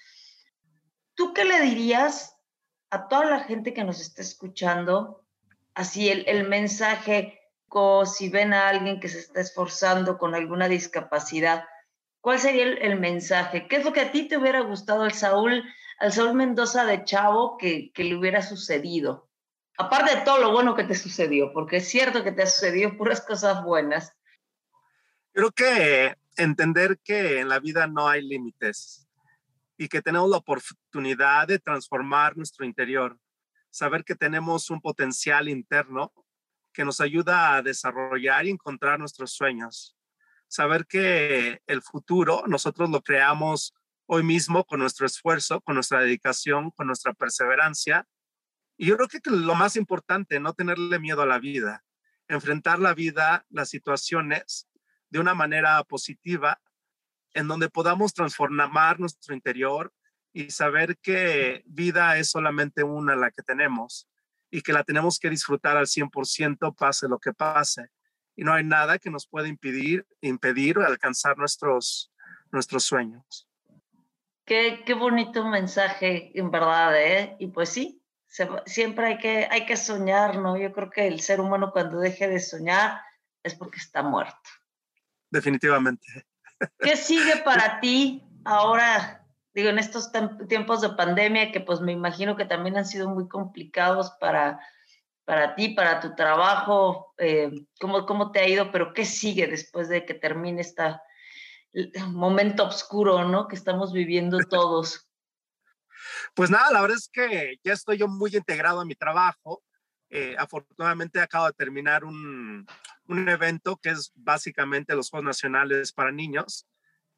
¿Tú 1.14 1.32
qué 1.32 1.44
le 1.44 1.60
dirías 1.60 2.36
a 2.90 3.08
toda 3.08 3.24
la 3.24 3.40
gente 3.40 3.72
que 3.72 3.84
nos 3.84 4.00
está 4.00 4.20
escuchando? 4.20 5.24
Así 5.74 6.10
el, 6.10 6.24
el 6.28 6.46
mensaje, 6.46 7.42
si 8.04 8.28
ven 8.28 8.52
a 8.52 8.68
alguien 8.68 9.00
que 9.00 9.08
se 9.08 9.18
está 9.18 9.40
esforzando 9.40 10.18
con 10.18 10.34
alguna 10.34 10.68
discapacidad, 10.68 11.64
¿Cuál 12.22 12.38
sería 12.38 12.62
el, 12.62 13.00
mensaje? 13.00 13.66
¿Qué 13.66 13.76
es 13.76 13.84
lo 13.84 13.92
que 13.92 14.00
a 14.00 14.12
ti 14.12 14.28
te 14.28 14.36
hubiera 14.36 14.60
gustado 14.60 15.02
al 15.02 15.12
Saúl, 15.12 15.64
al 15.98 16.12
Saúl 16.12 16.34
Mendoza 16.34 16.84
de 16.84 17.02
Chavo 17.02 17.58
que, 17.58 17.90
que 17.92 18.04
le 18.04 18.14
hubiera 18.14 18.42
sucedido? 18.42 19.28
Aparte 19.76 20.14
de 20.14 20.20
todo 20.20 20.38
lo 20.38 20.52
bueno 20.52 20.76
que 20.76 20.84
te 20.84 20.94
sucedió, 20.94 21.52
porque 21.52 21.78
es 21.78 21.88
cierto 21.88 22.22
que 22.22 22.30
te 22.30 22.44
ha 22.44 22.46
sucedido 22.46 22.96
puras 22.96 23.22
cosas 23.22 23.64
buenas. 23.64 24.12
Creo 25.32 25.50
que 25.50 26.14
entender 26.36 27.00
que 27.02 27.40
en 27.40 27.48
la 27.48 27.58
vida 27.58 27.88
no 27.88 28.08
hay 28.08 28.22
límites 28.22 29.08
y 29.76 29.88
que 29.88 30.00
tenemos 30.00 30.30
la 30.30 30.36
oportunidad 30.36 31.48
de 31.48 31.58
transformar 31.58 32.36
nuestro 32.36 32.64
interior, 32.64 33.18
saber 33.68 34.04
que 34.04 34.14
tenemos 34.14 34.70
un 34.70 34.80
potencial 34.80 35.48
interno 35.48 36.12
que 36.72 36.84
nos 36.84 37.00
ayuda 37.00 37.56
a 37.56 37.62
desarrollar 37.62 38.46
y 38.46 38.50
encontrar 38.50 39.00
nuestros 39.00 39.32
sueños 39.32 39.96
saber 40.52 40.86
que 40.86 41.62
el 41.66 41.80
futuro 41.80 42.44
nosotros 42.46 42.90
lo 42.90 43.00
creamos 43.00 43.72
hoy 44.04 44.22
mismo 44.22 44.64
con 44.64 44.80
nuestro 44.80 45.06
esfuerzo, 45.06 45.62
con 45.62 45.76
nuestra 45.76 46.00
dedicación, 46.00 46.70
con 46.72 46.88
nuestra 46.88 47.14
perseverancia. 47.14 48.06
Y 48.76 48.86
yo 48.86 48.96
creo 48.98 49.08
que 49.08 49.20
lo 49.30 49.54
más 49.54 49.76
importante, 49.76 50.40
no 50.40 50.52
tenerle 50.52 50.98
miedo 50.98 51.22
a 51.22 51.26
la 51.26 51.38
vida, 51.38 51.84
enfrentar 52.28 52.80
la 52.80 52.92
vida, 52.92 53.46
las 53.48 53.70
situaciones 53.70 54.68
de 55.08 55.20
una 55.20 55.32
manera 55.32 55.82
positiva, 55.84 56.60
en 57.32 57.48
donde 57.48 57.70
podamos 57.70 58.12
transformar 58.12 59.00
nuestro 59.00 59.34
interior 59.34 59.90
y 60.34 60.50
saber 60.50 60.98
que 60.98 61.62
vida 61.64 62.18
es 62.18 62.28
solamente 62.28 62.82
una 62.82 63.16
la 63.16 63.30
que 63.30 63.40
tenemos 63.40 64.06
y 64.50 64.60
que 64.60 64.74
la 64.74 64.84
tenemos 64.84 65.18
que 65.18 65.30
disfrutar 65.30 65.78
al 65.78 65.86
100% 65.86 66.76
pase 66.76 67.08
lo 67.08 67.18
que 67.18 67.32
pase 67.32 67.88
y 68.36 68.44
no 68.44 68.52
hay 68.52 68.64
nada 68.64 68.98
que 68.98 69.10
nos 69.10 69.26
pueda 69.26 69.48
impedir, 69.48 70.06
impedir 70.20 70.78
alcanzar 70.78 71.36
nuestros, 71.38 72.12
nuestros 72.50 72.84
sueños. 72.84 73.48
Qué, 74.44 74.82
qué 74.84 74.94
bonito 74.94 75.44
mensaje, 75.44 76.32
en 76.34 76.50
verdad, 76.50 77.00
¿eh? 77.00 77.36
Y 77.38 77.48
pues 77.48 77.68
sí, 77.68 78.02
siempre 78.66 79.06
hay 79.06 79.18
que, 79.18 79.48
hay 79.50 79.66
que 79.66 79.76
soñar, 79.76 80.38
¿no? 80.38 80.56
Yo 80.56 80.72
creo 80.72 80.90
que 80.90 81.06
el 81.06 81.20
ser 81.20 81.40
humano 81.40 81.70
cuando 81.72 81.98
deje 82.00 82.28
de 82.28 82.40
soñar 82.40 83.00
es 83.42 83.54
porque 83.54 83.78
está 83.78 84.02
muerto. 84.02 84.50
Definitivamente. 85.30 86.26
¿Qué 86.78 86.96
sigue 86.96 87.36
para 87.44 87.80
ti 87.80 88.24
ahora, 88.44 89.26
digo, 89.54 89.68
en 89.68 89.78
estos 89.78 90.10
tiempos 90.48 90.80
de 90.80 90.90
pandemia 90.90 91.52
que 91.52 91.60
pues 91.60 91.80
me 91.80 91.92
imagino 91.92 92.36
que 92.36 92.44
también 92.44 92.76
han 92.76 92.86
sido 92.86 93.08
muy 93.08 93.28
complicados 93.28 94.10
para, 94.20 94.60
para 95.32 95.54
ti, 95.54 95.70
para 95.70 95.98
tu 95.98 96.14
trabajo? 96.14 97.14
Eh, 97.16 97.50
¿cómo, 97.80 98.04
¿Cómo 98.04 98.32
te 98.32 98.40
ha 98.40 98.46
ido? 98.46 98.70
Pero 98.70 98.92
¿qué 98.92 99.06
sigue 99.06 99.46
después 99.46 99.88
de 99.88 100.04
que 100.04 100.12
termine 100.12 100.60
este 100.60 100.82
momento 102.08 102.66
oscuro, 102.66 103.26
¿no? 103.26 103.48
Que 103.48 103.56
estamos 103.56 103.94
viviendo 103.94 104.36
todos. 104.50 105.08
Pues 106.34 106.50
nada, 106.50 106.70
la 106.70 106.82
verdad 106.82 106.98
es 106.98 107.08
que 107.10 107.58
ya 107.64 107.72
estoy 107.72 107.96
yo 107.96 108.08
muy 108.08 108.36
integrado 108.36 108.80
a 108.80 108.84
mi 108.84 108.94
trabajo. 108.94 109.62
Eh, 110.10 110.36
afortunadamente 110.38 111.18
acabo 111.18 111.46
de 111.46 111.54
terminar 111.54 112.04
un, 112.04 112.66
un, 113.06 113.28
evento 113.30 113.78
que 113.78 113.88
es 113.88 114.12
básicamente 114.14 114.94
los 114.94 115.08
Juegos 115.08 115.24
Nacionales 115.24 115.94
para 115.94 116.12
Niños. 116.12 116.66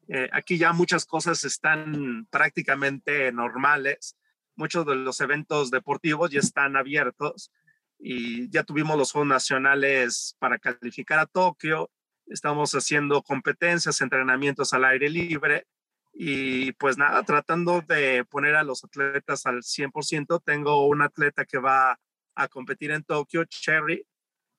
Eh, 0.07 0.29
aquí 0.31 0.57
ya 0.57 0.71
muchas 0.71 1.05
cosas 1.05 1.43
están 1.43 2.27
prácticamente 2.29 3.33
normales. 3.33 4.15
Muchos 4.55 4.85
de 4.85 4.95
los 4.95 5.19
eventos 5.19 5.69
deportivos 5.69 6.31
ya 6.31 6.39
están 6.39 6.77
abiertos 6.77 7.51
y 7.97 8.49
ya 8.49 8.63
tuvimos 8.63 8.97
los 8.97 9.11
Juegos 9.11 9.29
Nacionales 9.29 10.35
para 10.39 10.59
calificar 10.59 11.19
a 11.19 11.25
Tokio. 11.25 11.89
Estamos 12.27 12.73
haciendo 12.73 13.21
competencias, 13.21 14.01
entrenamientos 14.01 14.73
al 14.73 14.85
aire 14.85 15.09
libre 15.09 15.67
y 16.13 16.71
pues 16.73 16.97
nada, 16.97 17.23
tratando 17.23 17.81
de 17.81 18.23
poner 18.25 18.55
a 18.55 18.63
los 18.63 18.83
atletas 18.83 19.45
al 19.45 19.63
100%. 19.63 20.41
Tengo 20.43 20.87
un 20.87 21.01
atleta 21.01 21.45
que 21.45 21.57
va 21.57 21.99
a 22.35 22.47
competir 22.47 22.91
en 22.91 23.03
Tokio, 23.03 23.43
Cherry, 23.45 24.07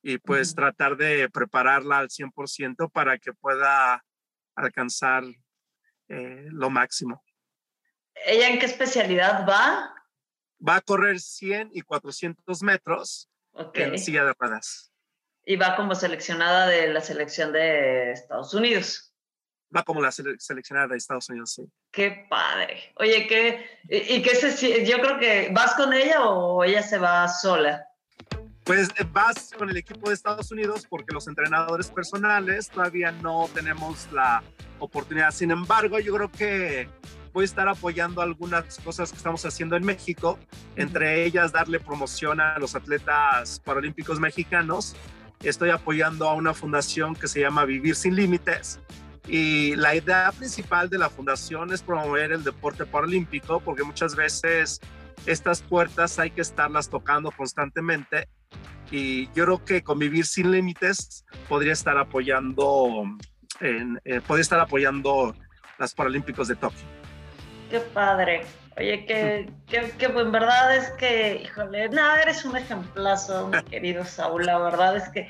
y 0.03 0.19
pues 0.19 0.53
tratar 0.53 0.95
de 0.97 1.29
prepararla 1.29 1.97
al 1.97 2.09
100% 2.09 2.91
para 2.91 3.17
que 3.17 3.33
pueda 3.33 4.05
alcanzar 4.55 5.23
eh, 6.07 6.47
lo 6.51 6.69
máximo. 6.69 7.23
¿Ella 8.25 8.49
en 8.49 8.59
qué 8.59 8.65
especialidad 8.65 9.47
va? 9.47 9.93
Va 10.65 10.77
a 10.77 10.81
correr 10.81 11.19
100 11.19 11.71
y 11.73 11.81
400 11.81 12.61
metros 12.63 13.29
en 13.73 13.97
silla 13.97 14.23
de 14.25 14.33
ruedas. 14.37 14.91
Y 15.45 15.55
va 15.55 15.75
como 15.75 15.95
seleccionada 15.95 16.67
de 16.67 16.87
la 16.89 17.01
selección 17.01 17.53
de 17.53 18.11
Estados 18.11 18.53
Unidos 18.53 19.07
va 19.75 19.83
como 19.83 20.01
la 20.01 20.11
seleccionada 20.11 20.87
de 20.87 20.97
Estados 20.97 21.29
Unidos, 21.29 21.53
sí. 21.53 21.63
Qué 21.91 22.25
padre. 22.29 22.93
Oye, 22.95 23.27
¿qué, 23.27 23.65
y, 23.89 24.21
qué 24.21 24.35
se, 24.35 24.85
yo 24.85 24.99
creo 24.99 25.19
que 25.19 25.49
vas 25.51 25.73
con 25.75 25.93
ella 25.93 26.25
o 26.25 26.63
ella 26.63 26.81
se 26.81 26.97
va 26.97 27.27
sola? 27.27 27.85
Pues 28.63 28.89
eh, 28.97 29.05
vas 29.11 29.51
con 29.57 29.69
el 29.69 29.77
equipo 29.77 30.09
de 30.09 30.15
Estados 30.15 30.51
Unidos 30.51 30.85
porque 30.89 31.13
los 31.13 31.27
entrenadores 31.27 31.89
personales 31.89 32.69
todavía 32.69 33.11
no 33.11 33.49
tenemos 33.53 34.07
la 34.11 34.43
oportunidad. 34.79 35.31
Sin 35.31 35.51
embargo, 35.51 35.99
yo 35.99 36.13
creo 36.13 36.31
que 36.31 36.89
a 37.43 37.45
estar 37.45 37.67
apoyando 37.67 38.21
algunas 38.21 38.77
cosas 38.79 39.11
que 39.11 39.17
estamos 39.17 39.45
haciendo 39.45 39.75
en 39.75 39.85
México, 39.85 40.39
entre 40.75 41.25
ellas 41.25 41.51
darle 41.51 41.79
promoción 41.79 42.39
a 42.39 42.57
los 42.59 42.75
atletas 42.75 43.59
paralímpicos 43.59 44.19
mexicanos. 44.19 44.95
Estoy 45.43 45.69
apoyando 45.69 46.27
a 46.27 46.33
una 46.33 46.53
fundación 46.53 47.15
que 47.15 47.27
se 47.27 47.41
llama 47.41 47.65
Vivir 47.65 47.95
sin 47.95 48.15
Límites, 48.15 48.79
y 49.27 49.75
la 49.75 49.93
idea 49.93 50.31
principal 50.31 50.89
de 50.89 50.97
la 50.97 51.09
fundación 51.09 51.73
es 51.73 51.81
promover 51.81 52.31
el 52.31 52.43
deporte 52.43 52.85
paralímpico, 52.85 53.59
porque 53.59 53.83
muchas 53.83 54.15
veces 54.15 54.79
estas 55.25 55.61
puertas 55.61 56.17
hay 56.17 56.31
que 56.31 56.41
estarlas 56.41 56.89
tocando 56.89 57.31
constantemente. 57.31 58.29
Y 58.89 59.25
yo 59.33 59.43
creo 59.43 59.65
que 59.65 59.83
Convivir 59.83 60.25
sin 60.25 60.51
Límites 60.51 61.25
podría 61.49 61.73
estar 61.73 61.97
apoyando, 61.97 63.03
en, 63.59 63.99
eh, 64.05 64.21
podría 64.25 64.43
estar 64.43 64.61
apoyando 64.61 65.35
las 65.77 65.93
Paralímpicos 65.93 66.47
de 66.47 66.55
Tokio. 66.55 66.85
Qué 67.69 67.79
padre. 67.79 68.45
Oye, 68.77 69.05
que, 69.05 69.49
que, 69.67 69.91
que, 69.91 70.05
en 70.05 70.31
verdad 70.31 70.75
es 70.75 70.89
que, 70.91 71.41
híjole, 71.43 71.89
nada, 71.89 72.21
eres 72.21 72.45
un 72.45 72.57
ejemplazo, 72.57 73.47
mi 73.47 73.63
querido 73.69 74.05
Saúl. 74.05 74.45
La 74.45 74.57
verdad 74.57 74.95
es 74.97 75.09
que 75.09 75.27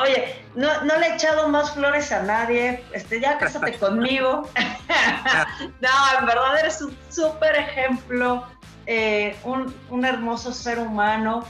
Oye, 0.00 0.34
no, 0.54 0.84
no, 0.84 0.98
le 0.98 1.06
he 1.06 1.14
echado 1.14 1.48
más 1.48 1.72
flores 1.72 2.12
a 2.12 2.22
nadie, 2.22 2.82
este, 2.92 3.20
ya 3.20 3.36
cásate 3.36 3.74
conmigo. 3.78 4.48
no, 5.80 6.18
en 6.18 6.26
verdad 6.26 6.58
eres 6.60 6.80
un 6.80 6.96
súper 7.10 7.56
ejemplo, 7.56 8.46
eh, 8.86 9.36
un, 9.44 9.74
un, 9.90 10.04
hermoso 10.04 10.52
ser 10.52 10.78
humano. 10.78 11.44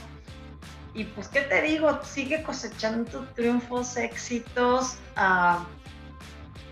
Y 0.93 1.05
pues, 1.05 1.29
¿qué 1.29 1.41
te 1.41 1.61
digo? 1.61 1.99
Sigue 2.03 2.43
cosechando 2.43 3.25
triunfos, 3.35 3.95
éxitos, 3.95 4.97
uh, 5.17 5.63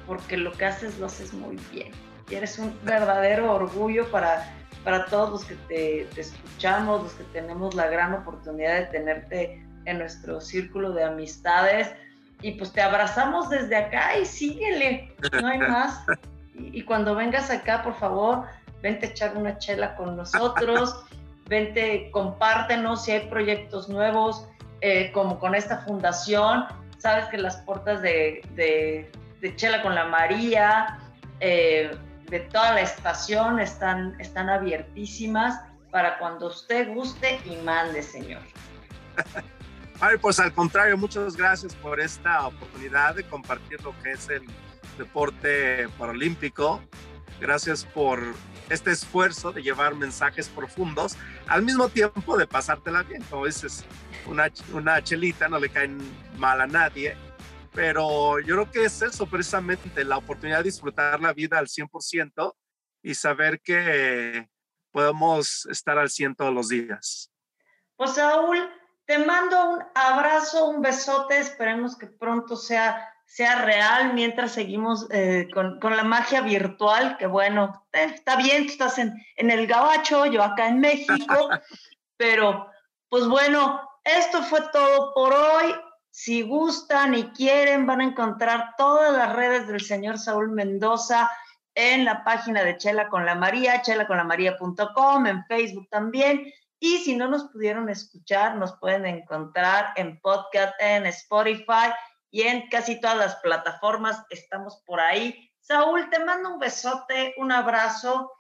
porque 0.06 0.38
lo 0.38 0.52
que 0.52 0.66
haces 0.66 1.00
lo 1.00 1.06
haces 1.06 1.34
muy 1.34 1.58
bien. 1.72 1.92
Y 2.32 2.36
eres 2.36 2.58
un 2.58 2.74
verdadero 2.84 3.54
orgullo 3.54 4.10
para, 4.10 4.50
para 4.86 5.06
todos 5.08 5.30
los 5.32 5.46
que 5.46 5.56
te, 5.68 6.20
escuchamos, 6.20 7.04
los 7.04 7.14
que 7.14 7.26
tenemos 7.26 7.76
la 7.76 7.88
gran 7.88 8.14
oportunidad 8.14 8.76
de 8.76 8.86
tenerte 8.86 9.66
en 9.84 10.00
nuestro 10.00 10.40
círculo 10.40 10.94
de 10.94 11.04
amistades. 11.04 11.92
Y 12.42 12.54
pues 12.54 12.72
te 12.72 12.82
abrazamos 12.82 13.50
desde 13.50 13.76
acá 13.76 14.18
y 14.18 14.26
síguele, 14.26 15.14
no 15.42 15.48
hay 15.48 15.60
más. 15.60 16.06
Y, 16.56 16.84
cuando 16.84 17.16
vengas 17.16 17.52
acá, 17.52 17.84
por 17.84 17.96
favor, 17.96 18.46
vente 18.82 19.08
a 19.08 19.10
echar 19.10 19.36
una 19.36 19.58
chela 19.58 19.96
con 19.96 20.16
nosotros, 20.16 21.04
vente, 21.48 22.10
compártenos 22.12 23.04
si 23.04 23.12
hay 23.12 23.28
proyectos 23.28 23.90
nuevos, 23.90 24.48
eh, 24.80 25.12
como 25.12 25.38
con 25.38 25.54
esta 25.54 25.80
fundación. 25.80 26.66
Sabes 26.98 27.26
que 27.26 27.38
las 27.38 27.58
puertas 27.58 28.02
de, 28.02 28.42
de, 28.56 29.12
Chela 29.56 29.82
con 29.82 29.96
la 29.96 30.06
María, 30.06 31.00
eh, 31.40 31.92
de 32.32 32.40
toda 32.40 32.74
la 32.74 32.82
estación, 32.82 33.60
están, 33.60 34.20
están 34.20 34.50
abiertísimas 34.50 35.62
para 35.92 36.18
cuando 36.18 36.48
usted 36.48 36.88
guste 36.94 37.42
y 37.46 37.58
mande, 37.58 38.02
señor. 38.02 38.42
Ay, 40.00 40.18
pues 40.18 40.40
al 40.40 40.54
contrario, 40.54 40.98
muchas 40.98 41.36
gracias 41.36 41.76
por 41.76 42.00
esta 42.00 42.48
oportunidad 42.48 43.16
de 43.16 43.24
compartir 43.26 43.84
lo 43.84 43.94
que 44.02 44.14
es 44.14 44.30
el 44.30 44.44
deporte 44.98 45.88
paralímpico. 46.00 46.82
Gracias 47.40 47.84
por 47.86 48.20
este 48.70 48.92
esfuerzo 48.92 49.52
de 49.52 49.62
llevar 49.62 49.94
mensajes 49.96 50.48
profundos, 50.48 51.18
al 51.48 51.64
mismo 51.64 51.90
tiempo 51.90 52.38
de 52.38 52.48
pasártela 52.48 53.04
bien. 53.04 53.22
Como 53.30 53.46
dices, 53.46 53.84
una, 54.26 54.50
una 54.74 55.04
chelita 55.04 55.50
no 55.50 55.60
le 55.60 55.70
cae 55.70 55.90
mal 56.38 56.62
a 56.62 56.68
nadie, 56.68 57.18
pero 57.74 58.40
yo 58.40 58.56
creo 58.56 58.72
que 58.72 58.86
es 58.86 59.02
eso 59.02 59.26
precisamente, 59.26 60.04
la 60.04 60.18
oportunidad 60.18 60.58
de 60.58 60.66
disfrutar 60.66 61.20
la 61.22 61.34
vida 61.34 61.58
al 61.58 61.68
100% 61.68 62.54
y 63.04 63.16
saber 63.16 63.62
que 63.62 64.50
podemos 64.92 65.66
estar 65.68 65.98
al 65.98 66.10
100 66.10 66.36
todos 66.36 66.54
los 66.54 66.70
días. 66.70 67.32
Pues 67.96 68.16
Saúl, 68.16 68.70
te 69.06 69.18
mando 69.20 69.72
un 69.72 69.84
abrazo, 69.96 70.70
un 70.70 70.82
besote, 70.82 71.38
esperemos 71.38 71.98
que 71.98 72.08
pronto 72.08 72.56
sea, 72.56 73.14
sea 73.26 73.64
real 73.64 74.14
mientras 74.14 74.52
seguimos 74.52 75.08
eh, 75.12 75.48
con, 75.54 75.80
con, 75.80 75.96
la 75.96 76.04
magia 76.04 76.42
virtual, 76.42 77.18
que 77.18 77.28
bueno, 77.28 77.88
eh, 77.94 78.12
está 78.16 78.36
bien, 78.36 78.66
tú 78.66 78.74
estás 78.74 78.98
en, 78.98 79.14
en 79.38 79.52
el 79.52 79.68
Gabacho, 79.68 80.26
yo 80.26 80.44
acá 80.44 80.68
en 80.68 80.80
México, 80.80 81.50
pero 82.18 82.70
pues 83.10 83.28
bueno, 83.28 83.82
esto 84.04 84.42
fue 84.44 84.62
todo 84.72 85.14
por 85.14 85.34
hoy. 85.34 85.76
Si 86.12 86.42
gustan 86.42 87.16
y 87.16 87.32
quieren, 87.32 87.86
van 87.86 88.02
a 88.02 88.06
encontrar 88.06 88.76
todas 88.78 89.14
las 89.14 89.34
redes 89.34 89.68
del 89.68 89.82
señor 89.82 90.20
Saúl 90.20 90.52
Mendoza 90.52 91.32
en 91.74 92.04
la 92.04 92.24
página 92.26 92.64
de 92.64 92.78
Chela 92.78 93.08
con 93.08 93.26
la 93.26 93.36
María, 93.36 93.82
chelaconlamaría.com, 93.82 95.26
en 95.26 95.46
Facebook 95.46 95.88
también. 95.90 96.52
Y 96.80 96.98
si 96.98 97.16
no 97.16 97.30
nos 97.30 97.46
pudieron 97.46 97.90
escuchar, 97.90 98.58
nos 98.58 98.78
pueden 98.80 99.06
encontrar 99.06 99.94
en 99.96 100.20
podcast, 100.20 100.74
en 100.80 101.06
Spotify 101.06 101.94
y 102.30 102.42
en 102.42 102.68
casi 102.70 103.00
todas 103.00 103.18
las 103.18 103.36
plataformas. 103.38 104.26
Estamos 104.30 104.84
por 104.86 105.00
ahí. 105.00 105.50
Saúl, 105.60 106.10
te 106.10 106.20
mando 106.26 106.54
un 106.54 106.60
besote, 106.60 107.36
un 107.38 107.52
abrazo 107.52 108.32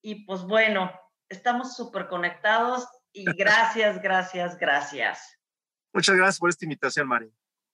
y 0.00 0.24
pues 0.24 0.42
bueno, 0.42 0.90
estamos 1.28 1.76
súper 1.76 2.08
conectados 2.08 2.88
y 3.12 3.24
gracias, 3.36 4.02
gracias, 4.02 4.58
gracias. 4.58 5.41
Muchas 5.92 6.16
gracias 6.16 6.38
por 6.38 6.50
esta 6.50 6.64
invitación, 6.64 7.08
Mari. 7.08 7.32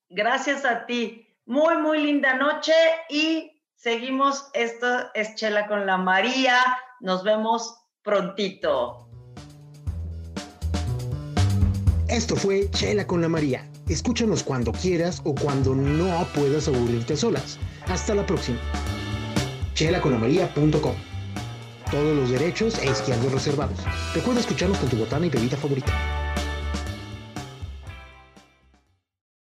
Gracias 0.09 0.65
a 0.65 0.85
ti. 0.85 1.27
Muy, 1.45 1.77
muy 1.77 2.01
linda 2.01 2.35
noche 2.35 2.73
y 3.09 3.63
seguimos. 3.75 4.49
Esto 4.53 5.09
es 5.13 5.35
Chela 5.35 5.67
con 5.67 5.85
la 5.85 5.97
María. 5.97 6.59
Nos 6.99 7.23
vemos 7.23 7.75
prontito. 8.03 9.09
Esto 12.07 12.35
fue 12.35 12.69
Chela 12.71 13.05
con 13.05 13.21
la 13.21 13.29
María. 13.29 13.69
Escúchanos 13.87 14.43
cuando 14.43 14.71
quieras 14.71 15.21
o 15.25 15.33
cuando 15.33 15.73
no 15.73 16.25
puedas 16.35 16.67
aburrirte 16.67 17.15
solas. 17.15 17.57
Hasta 17.87 18.13
la 18.13 18.25
próxima. 18.25 18.59
chelaconlamaría.com 19.73 20.95
Todos 21.89 22.15
los 22.15 22.29
derechos 22.29 22.77
e 22.79 22.89
izquierdos 22.89 23.31
reservados. 23.31 23.79
Recuerda 24.13 24.41
escucharnos 24.41 24.77
con 24.79 24.89
tu 24.89 24.97
botana 24.97 25.25
y 25.25 25.29
bebida 25.29 25.57
favorita. 25.57 26.28